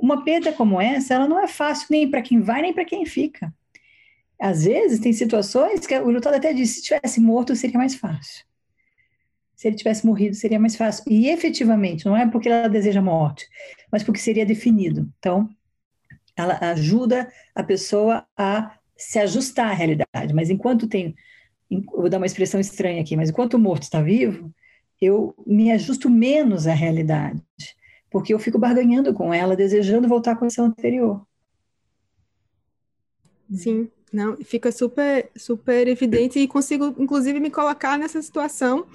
[0.00, 3.04] uma perda como essa, ela não é fácil nem para quem vai, nem para quem
[3.04, 3.52] fica.
[4.40, 8.46] Às vezes, tem situações que o lutador até diz, se tivesse morto, seria mais fácil.
[9.56, 11.02] Se ele tivesse morrido, seria mais fácil.
[11.08, 13.48] E efetivamente, não é porque ela deseja morte,
[13.90, 15.12] mas porque seria definido.
[15.18, 15.50] Então,
[16.40, 20.34] ela ajuda a pessoa a se ajustar à realidade.
[20.34, 21.14] Mas enquanto tem,
[21.92, 24.52] vou dar uma expressão estranha aqui, mas enquanto o morto está vivo,
[25.00, 27.42] eu me ajusto menos à realidade
[28.10, 31.26] porque eu fico barganhando com ela, desejando voltar à condição anterior.
[33.52, 38.86] Sim, não, fica super, super evidente e consigo, inclusive, me colocar nessa situação,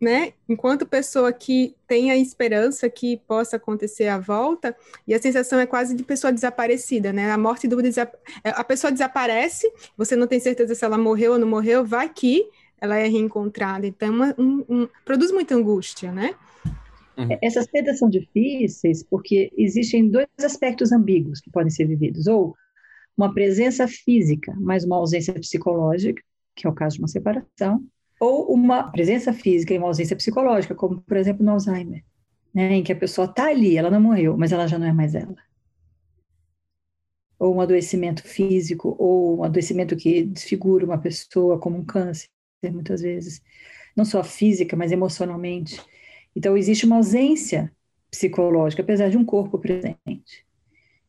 [0.00, 0.32] né?
[0.48, 4.74] Enquanto pessoa que tem a esperança que possa acontecer a volta,
[5.06, 7.30] e a sensação é quase de pessoa desaparecida, né?
[7.30, 8.16] A morte do desap...
[8.42, 12.08] É, a pessoa desaparece, você não tem certeza se ela morreu ou não morreu, vai
[12.08, 12.48] que
[12.80, 13.86] ela é reencontrada.
[13.86, 16.34] Então, é uma, um, um, produz muita angústia, né?
[17.18, 17.36] Uhum.
[17.42, 22.56] Essas perdas são difíceis porque existem dois aspectos ambíguos que podem ser vividos, ou
[23.14, 26.22] uma presença física, mas uma ausência psicológica,
[26.56, 27.84] que é o caso de uma separação,
[28.20, 32.04] ou uma presença física e uma ausência psicológica, como por exemplo no Alzheimer,
[32.54, 34.92] né, em que a pessoa está ali, ela não morreu, mas ela já não é
[34.92, 35.36] mais ela.
[37.38, 42.28] Ou um adoecimento físico, ou um adoecimento que desfigura uma pessoa, como um câncer,
[42.70, 43.40] muitas vezes,
[43.96, 45.80] não só física, mas emocionalmente.
[46.36, 47.72] Então, existe uma ausência
[48.10, 50.44] psicológica, apesar de um corpo presente.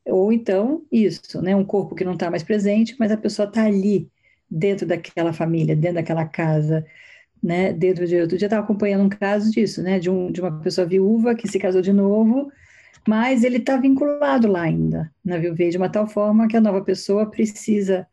[0.06, 1.56] Ou então, isso, né?
[1.56, 4.10] Um corpo que não está mais presente, mas a pessoa está ali,
[4.52, 6.86] dentro daquela família, dentro daquela casa,
[7.42, 7.72] né?
[7.72, 8.18] Dentro de.
[8.18, 9.98] Outro dia estava acompanhando um caso disso, né?
[9.98, 12.52] De, um, de uma pessoa viúva que se casou de novo,
[13.08, 16.82] mas ele está vinculado lá ainda na viuvez, de uma tal forma que a nova
[16.82, 18.06] pessoa precisa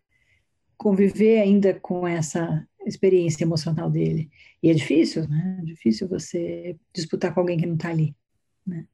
[0.76, 4.30] conviver ainda com essa experiência emocional dele.
[4.62, 5.58] E é difícil, né?
[5.60, 8.14] É difícil você disputar com alguém que não está ali,
[8.64, 8.86] né?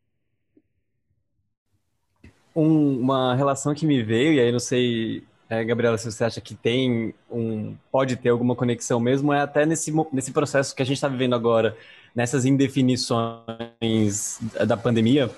[2.56, 6.40] Um, uma relação que me veio, e aí não sei, é, Gabriela, se você acha
[6.40, 10.86] que tem um, pode ter alguma conexão mesmo, é até nesse, nesse processo que a
[10.86, 11.76] gente está vivendo agora,
[12.14, 15.30] nessas indefinições da pandemia,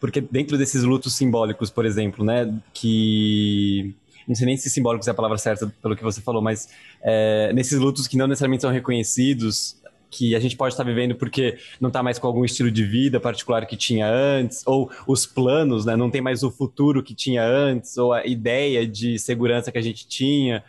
[0.00, 3.94] porque dentro desses lutos simbólicos, por exemplo, né, que
[4.28, 6.68] não sei nem se simbólicos é a palavra certa pelo que você falou, mas
[7.02, 9.76] é, nesses lutos que não necessariamente são reconhecidos,
[10.14, 13.18] que a gente pode estar vivendo porque não está mais com algum estilo de vida
[13.18, 15.96] particular que tinha antes, ou os planos, né?
[15.96, 19.82] Não tem mais o futuro que tinha antes, ou a ideia de segurança que a
[19.82, 20.62] gente tinha,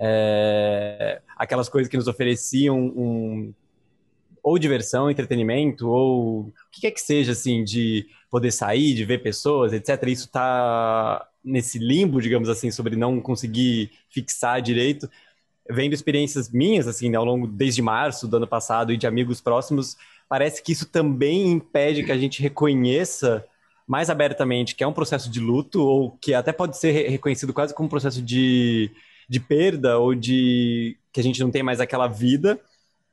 [0.00, 3.54] é, aquelas coisas que nos ofereciam um,
[4.42, 9.22] ou diversão, entretenimento, ou o que quer que seja, assim, de poder sair, de ver
[9.22, 10.02] pessoas, etc.
[10.08, 15.08] Isso está nesse limbo, digamos assim, sobre não conseguir fixar direito
[15.70, 19.96] vendo experiências minhas, assim, ao longo, desde março do ano passado e de amigos próximos,
[20.28, 23.44] parece que isso também impede que a gente reconheça
[23.86, 27.74] mais abertamente que é um processo de luto, ou que até pode ser reconhecido quase
[27.74, 28.90] como um processo de,
[29.26, 32.60] de perda, ou de que a gente não tem mais aquela vida,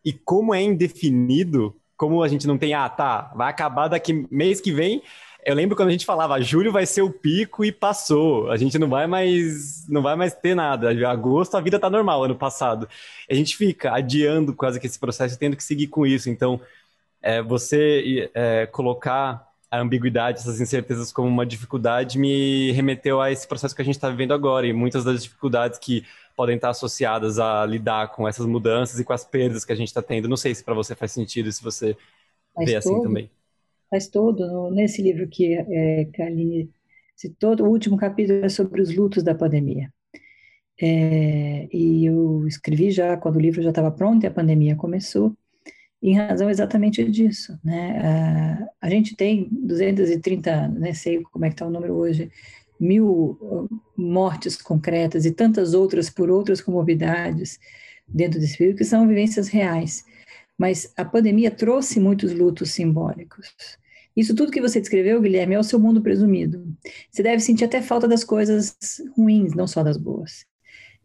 [0.04, 4.60] e como é indefinido, como a gente não tem, ah, tá, vai acabar daqui mês
[4.60, 5.02] que vem,
[5.46, 8.50] eu lembro quando a gente falava, julho vai ser o pico e passou.
[8.50, 10.90] A gente não vai mais, não vai mais ter nada.
[11.08, 12.90] Agosto a vida tá normal ano passado.
[13.30, 16.32] A gente fica adiando quase que esse processo, tendo que seguir com isso.
[16.32, 16.60] Então,
[17.22, 23.48] é, você é, colocar a ambiguidade, essas incertezas como uma dificuldade me remeteu a esse
[23.48, 26.04] processo que a gente está vivendo agora e muitas das dificuldades que
[26.36, 29.90] podem estar associadas a lidar com essas mudanças e com as perdas que a gente
[29.90, 30.28] está tendo.
[30.28, 31.96] Não sei se para você faz sentido, se você
[32.58, 33.04] vê assim todo.
[33.04, 33.30] também
[33.90, 36.70] faz todo, nesse livro que, é, que a Aline
[37.16, 39.92] citou, o último capítulo é sobre os lutos da pandemia.
[40.82, 45.36] É, e eu escrevi já quando o livro já estava pronto e a pandemia começou,
[46.02, 47.58] em razão exatamente disso.
[47.64, 48.00] Né?
[48.82, 50.94] A, a gente tem 230 anos, né?
[50.94, 52.30] sei como é que está o número hoje,
[52.80, 57.58] mil uh, mortes concretas e tantas outras por outras comorbidades
[58.08, 60.04] dentro desse período que são vivências reais.
[60.58, 63.54] Mas a pandemia trouxe muitos lutos simbólicos.
[64.16, 66.66] Isso tudo que você descreveu, Guilherme, é o seu mundo presumido.
[67.12, 68.76] Você deve sentir até falta das coisas
[69.16, 70.46] ruins, não só das boas.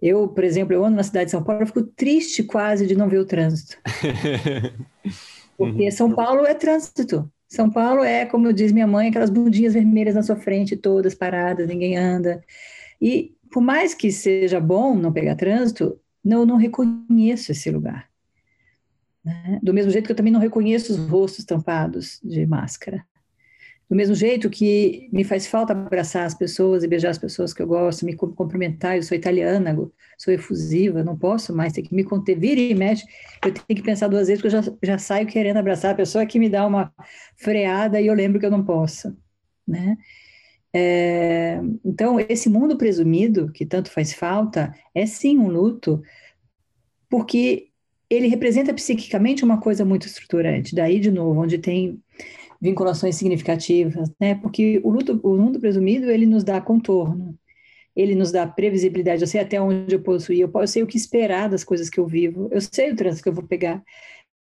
[0.01, 2.95] Eu, por exemplo, eu ando na cidade de São Paulo, eu fico triste quase de
[2.97, 3.77] não ver o trânsito.
[5.59, 5.91] Porque uhum.
[5.91, 7.31] São Paulo é trânsito.
[7.49, 11.67] São Paulo é, como diz minha mãe, aquelas bundinhas vermelhas na sua frente, todas paradas,
[11.67, 12.43] ninguém anda.
[13.01, 18.10] E por mais que seja bom não pegar trânsito, não, não reconheço esse lugar.
[19.31, 19.61] Né?
[19.62, 23.05] Do mesmo jeito que eu também não reconheço os rostos tampados de máscara.
[23.89, 27.61] Do mesmo jeito que me faz falta abraçar as pessoas e beijar as pessoas que
[27.61, 28.97] eu gosto, me cumprimentar.
[28.97, 29.76] Eu sou italiana,
[30.16, 32.39] sou efusiva, não posso mais ter que me conter.
[32.39, 33.05] Vira e mexe,
[33.45, 36.26] eu tenho que pensar duas vezes, porque eu já, já saio querendo abraçar a pessoa
[36.26, 36.93] que me dá uma
[37.37, 39.16] freada e eu lembro que eu não posso.
[39.66, 39.97] Né?
[40.72, 46.01] É, então, esse mundo presumido, que tanto faz falta, é sim um luto,
[47.09, 47.70] porque
[48.11, 50.75] ele representa psiquicamente uma coisa muito estruturante.
[50.75, 52.03] Daí, de novo, onde tem
[52.61, 54.35] vinculações significativas, né?
[54.35, 57.39] Porque o, luto, o mundo presumido, ele nos dá contorno,
[57.95, 59.23] ele nos dá previsibilidade.
[59.23, 62.01] Eu sei até onde eu posso ir, eu sei o que esperar das coisas que
[62.01, 63.83] eu vivo, eu sei o trânsito que eu vou pegar.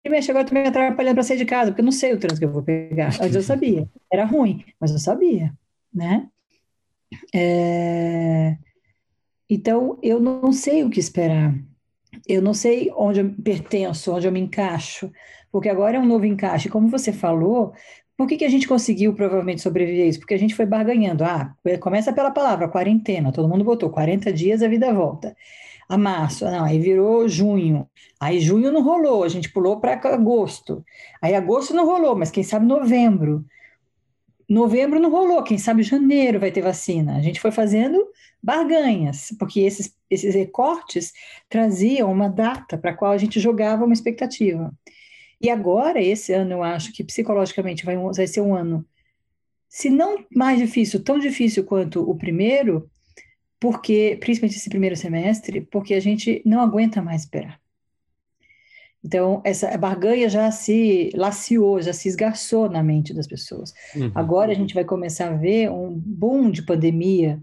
[0.05, 2.19] E mexe, agora estou me atrapalhando para sair de casa, porque eu não sei o
[2.19, 3.07] trânsito que eu vou pegar.
[3.19, 5.51] Antes eu sabia, era ruim, mas eu sabia,
[5.93, 6.29] né?
[7.33, 8.55] É...
[9.49, 11.55] Então, eu não sei o que esperar
[12.27, 15.11] eu não sei onde eu pertenço, onde eu me encaixo,
[15.51, 16.69] porque agora é um novo encaixe.
[16.69, 17.73] Como você falou,
[18.17, 20.19] por que, que a gente conseguiu provavelmente sobreviver a isso?
[20.19, 21.23] Porque a gente foi barganhando.
[21.23, 25.35] Ah, começa pela palavra quarentena, todo mundo botou 40 dias, a vida volta.
[25.89, 27.87] A março, não, aí virou junho.
[28.19, 30.83] Aí junho não rolou, a gente pulou para agosto.
[31.21, 33.45] Aí agosto não rolou, mas quem sabe novembro.
[34.49, 37.17] Novembro não rolou, quem sabe janeiro vai ter vacina.
[37.17, 38.01] A gente foi fazendo
[38.41, 41.11] barganhas, porque esses, esses recortes
[41.49, 44.73] traziam uma data para a qual a gente jogava uma expectativa.
[45.41, 48.85] E agora, esse ano, eu acho que psicologicamente vai, vai ser um ano,
[49.67, 52.89] se não mais difícil, tão difícil quanto o primeiro,
[53.59, 57.59] porque, principalmente esse primeiro semestre, porque a gente não aguenta mais esperar.
[59.03, 63.73] Então, essa barganha já se laciou, já se esgarçou na mente das pessoas.
[63.95, 64.11] Uhum.
[64.13, 67.39] Agora a gente vai começar a ver um boom de pandemia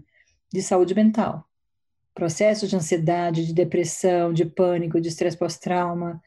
[0.51, 1.45] de saúde mental.
[2.13, 6.21] Processos de ansiedade, de depressão, de pânico, de estresse pós-trauma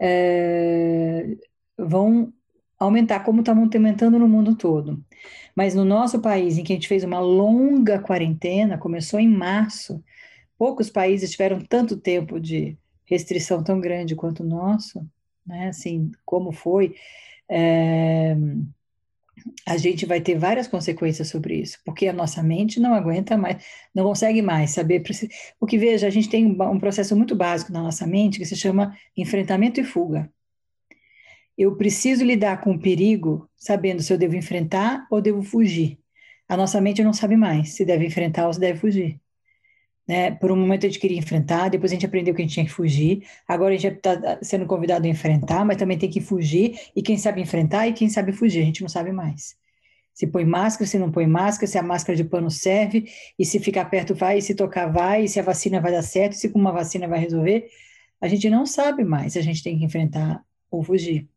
[0.00, 1.36] é,
[1.76, 2.32] vão
[2.78, 5.02] aumentar, como está aumentando no mundo todo.
[5.54, 10.02] Mas no nosso país, em que a gente fez uma longa quarentena, começou em março,
[10.56, 15.04] poucos países tiveram tanto tempo de restrição tão grande quanto o nosso,
[15.46, 15.68] né?
[15.68, 16.94] Assim, como foi.
[17.48, 18.36] É,
[19.66, 23.64] a gente vai ter várias consequências sobre isso, porque a nossa mente não aguenta mais,
[23.94, 25.02] não consegue mais saber.
[25.58, 28.96] Porque, veja, a gente tem um processo muito básico na nossa mente que se chama
[29.16, 30.30] enfrentamento e fuga.
[31.56, 35.98] Eu preciso lidar com o perigo sabendo se eu devo enfrentar ou devo fugir.
[36.48, 39.20] A nossa mente não sabe mais se deve enfrentar ou se deve fugir.
[40.08, 40.30] Né?
[40.30, 42.64] Por um momento a gente queria enfrentar, depois a gente aprendeu que a gente tinha
[42.64, 43.24] que fugir.
[43.46, 46.80] Agora a gente está sendo convidado a enfrentar, mas também tem que fugir.
[46.96, 49.54] E quem sabe enfrentar e quem sabe fugir, a gente não sabe mais.
[50.14, 53.04] Se põe máscara, se não põe máscara, se a máscara de pano serve,
[53.38, 56.02] e se ficar perto vai, e se tocar vai, e se a vacina vai dar
[56.02, 57.68] certo, se com uma vacina vai resolver.
[58.20, 61.28] A gente não sabe mais a gente tem que enfrentar ou fugir.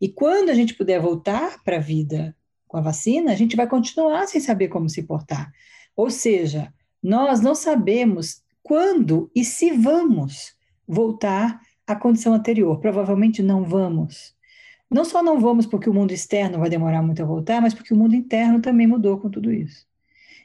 [0.00, 2.34] E quando a gente puder voltar para a vida
[2.66, 5.52] com a vacina, a gente vai continuar sem saber como se portar.
[5.94, 6.72] Ou seja,
[7.02, 10.54] nós não sabemos quando e se vamos
[10.86, 12.78] voltar à condição anterior.
[12.80, 14.34] Provavelmente não vamos.
[14.90, 17.94] Não só não vamos porque o mundo externo vai demorar muito a voltar, mas porque
[17.94, 19.86] o mundo interno também mudou com tudo isso.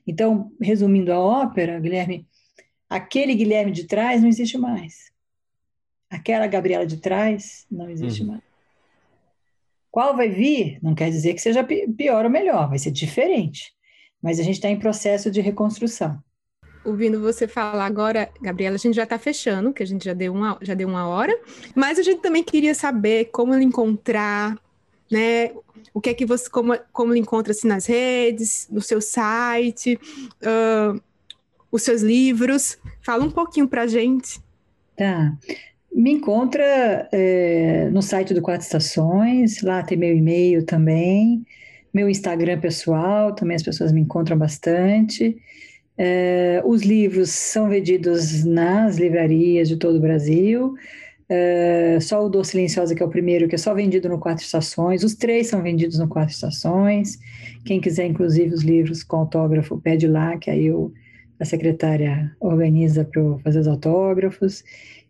[0.08, 2.28] Então, resumindo a ópera, Guilherme,
[2.88, 5.12] aquele Guilherme de trás não existe mais.
[6.10, 8.28] Aquela Gabriela de trás não existe uhum.
[8.30, 8.44] mais.
[9.90, 10.78] Qual vai vir?
[10.82, 13.74] Não quer dizer que seja pior ou melhor, vai ser diferente.
[14.22, 16.22] Mas a gente está em processo de reconstrução
[16.86, 20.34] ouvindo você falar agora, Gabriela, a gente já está fechando, que a gente já deu,
[20.34, 21.38] uma, já deu uma hora,
[21.74, 24.58] mas a gente também queria saber como ele encontrar,
[25.12, 25.52] né?
[25.94, 30.00] O que é que você, como, como ele encontra-se nas redes, no seu site,
[30.42, 31.02] uh,
[31.72, 32.78] os seus livros.
[33.02, 34.40] Fala um pouquinho para a gente.
[34.96, 35.34] Tá.
[35.94, 41.46] Me encontra é, no site do Quatro Estações, lá tem meu e-mail também,
[41.94, 45.38] meu Instagram pessoal, também as pessoas me encontram bastante.
[45.98, 50.76] É, os livros são vendidos nas livrarias de todo o Brasil.
[51.28, 54.44] É, só o Dor Silenciosa, que é o primeiro, que é só vendido no Quatro
[54.44, 55.04] Estações.
[55.04, 57.18] Os três são vendidos no Quatro Estações.
[57.64, 60.94] Quem quiser, inclusive, os livros com autógrafo, pede lá, que aí eu,
[61.40, 64.64] a secretária organiza para fazer os autógrafos.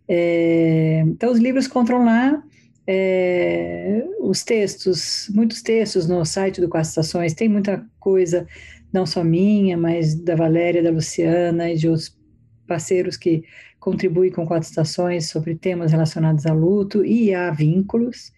[0.07, 2.41] É, então, os livros encontram lá.
[2.87, 8.47] É, os textos, muitos textos no site do Quatro Estações, tem muita coisa
[8.95, 12.17] não só minha, mas da Valéria, da Luciana e de outros
[12.65, 13.43] parceiros que
[13.77, 18.31] contribuem com quatro estações sobre temas relacionados a luto e a vínculos.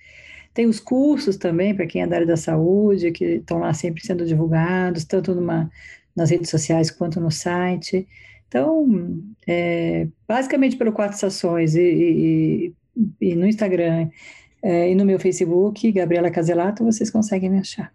[0.53, 4.03] Tem os cursos também para quem é da área da saúde, que estão lá sempre
[4.03, 5.71] sendo divulgados, tanto numa,
[6.15, 8.07] nas redes sociais quanto no site.
[8.47, 12.73] Então, é, basicamente pelo Quatro Estações e, e,
[13.21, 14.09] e no Instagram
[14.63, 17.93] é, e no meu Facebook, Gabriela Caselato, vocês conseguem me achar.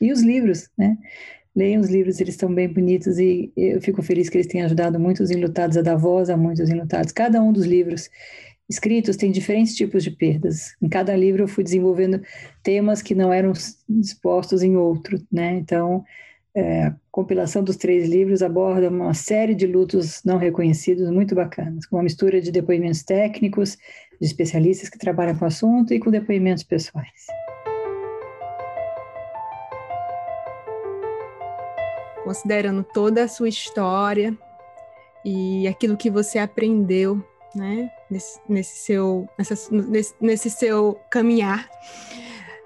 [0.00, 0.98] E os livros, né?
[1.56, 5.00] Leiam os livros, eles estão bem bonitos e eu fico feliz que eles tenham ajudado
[5.00, 7.12] muitos enlutados a dar voz a muitos enlutados.
[7.12, 8.10] Cada um dos livros
[8.68, 10.76] escritos tem diferentes tipos de perdas.
[10.82, 12.20] Em cada livro eu fui desenvolvendo
[12.62, 13.52] temas que não eram
[13.88, 15.54] expostos em outro, né?
[15.56, 16.04] Então,
[16.54, 21.86] é, a compilação dos três livros aborda uma série de lutos não reconhecidos muito bacanas,
[21.86, 23.78] com uma mistura de depoimentos técnicos,
[24.20, 27.26] de especialistas que trabalham com o assunto e com depoimentos pessoais.
[32.26, 34.36] Considerando toda a sua história
[35.24, 37.24] e aquilo que você aprendeu,
[37.54, 41.70] né, nesse, nesse seu, nessa, nesse, nesse seu caminhar,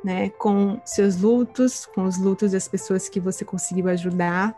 [0.02, 4.56] né, com seus lutos, com os lutos das pessoas que você conseguiu ajudar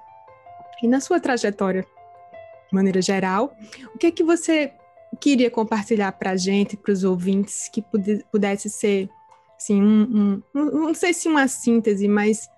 [0.80, 3.56] e na sua trajetória, de maneira geral,
[3.92, 4.72] o que é que você
[5.20, 7.84] queria compartilhar para a gente, para os ouvintes, que
[8.30, 9.10] pudesse ser,
[9.56, 12.48] assim, um, um, não sei se uma síntese, mas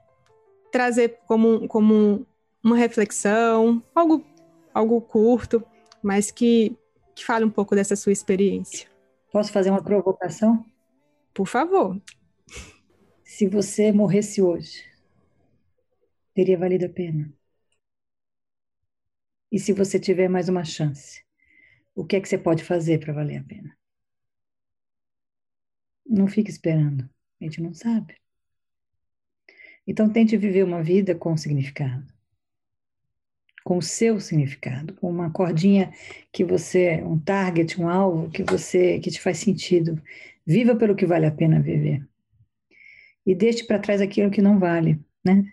[0.70, 2.26] trazer como, como
[2.64, 4.24] uma reflexão, algo,
[4.72, 5.62] algo curto,
[6.02, 6.74] mas que,
[7.14, 8.88] que fale um pouco dessa sua experiência.
[9.30, 10.64] Posso fazer uma provocação?
[11.34, 12.00] Por favor.
[13.22, 14.82] Se você morresse hoje,
[16.32, 17.30] teria valido a pena?
[19.52, 21.22] E se você tiver mais uma chance,
[21.94, 23.76] o que é que você pode fazer para valer a pena?
[26.06, 27.08] Não fique esperando,
[27.40, 28.16] a gente não sabe.
[29.86, 32.13] Então tente viver uma vida com significado
[33.64, 35.90] com o seu significado, com uma cordinha
[36.30, 40.00] que você, um target, um alvo que você, que te faz sentido.
[40.46, 42.06] Viva pelo que vale a pena viver.
[43.26, 45.44] E deixe para trás aquilo que não vale, né?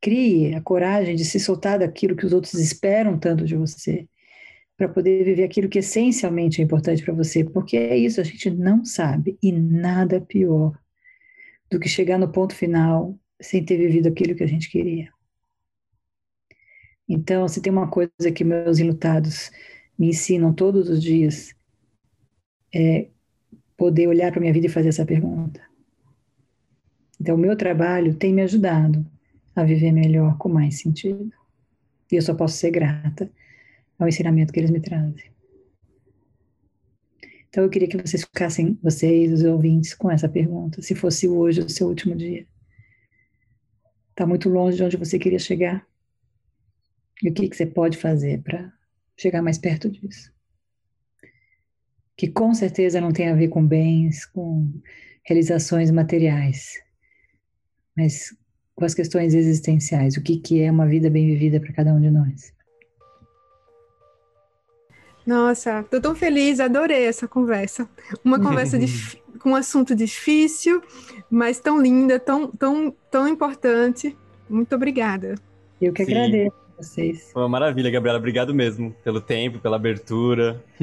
[0.00, 4.08] Crie a coragem de se soltar daquilo que os outros esperam tanto de você,
[4.78, 8.48] para poder viver aquilo que essencialmente é importante para você, porque é isso, a gente
[8.48, 10.72] não sabe e nada pior
[11.70, 15.12] do que chegar no ponto final sem ter vivido aquilo que a gente queria.
[17.08, 19.50] Então, se tem uma coisa que meus enlutados
[19.98, 21.54] me ensinam todos os dias,
[22.74, 23.08] é
[23.76, 25.62] poder olhar para minha vida e fazer essa pergunta.
[27.18, 29.04] Então, o meu trabalho tem me ajudado
[29.56, 31.32] a viver melhor, com mais sentido.
[32.12, 33.30] E eu só posso ser grata
[33.98, 35.32] ao ensinamento que eles me trazem.
[37.48, 40.82] Então, eu queria que vocês ficassem, vocês, os ouvintes, com essa pergunta.
[40.82, 42.46] Se fosse hoje o seu último dia.
[44.10, 45.87] Está muito longe de onde você queria chegar?
[47.22, 48.72] E o que, que você pode fazer para
[49.18, 50.32] chegar mais perto disso.
[52.16, 54.72] Que com certeza não tem a ver com bens, com
[55.24, 56.80] realizações materiais,
[57.96, 58.34] mas
[58.74, 60.16] com as questões existenciais.
[60.16, 62.52] O que, que é uma vida bem vivida para cada um de nós.
[65.26, 67.88] Nossa, tô tão feliz, adorei essa conversa.
[68.24, 68.78] Uma conversa
[69.40, 70.82] com um assunto difícil,
[71.30, 74.16] mas tão linda, tão, tão, tão importante.
[74.48, 75.34] Muito obrigada.
[75.80, 76.12] Eu que Sim.
[76.12, 77.30] agradeço vocês.
[77.32, 78.18] Foi uma maravilha, Gabriela.
[78.18, 80.62] Obrigado mesmo pelo tempo, pela abertura.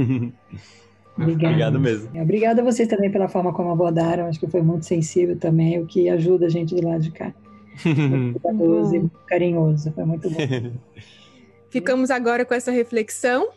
[1.18, 1.48] Obrigada.
[1.48, 2.22] Obrigado mesmo.
[2.22, 4.28] Obrigada a vocês também pela forma como abordaram.
[4.28, 7.34] Acho que foi muito sensível também, o que ajuda a gente do lado de cá.
[7.86, 9.92] Muito cuidadoso e carinhoso.
[9.92, 10.38] Foi muito bom.
[11.70, 13.50] Ficamos agora com essa reflexão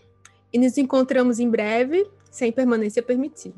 [0.53, 3.55] e nos encontramos em breve, sem permanência permitida.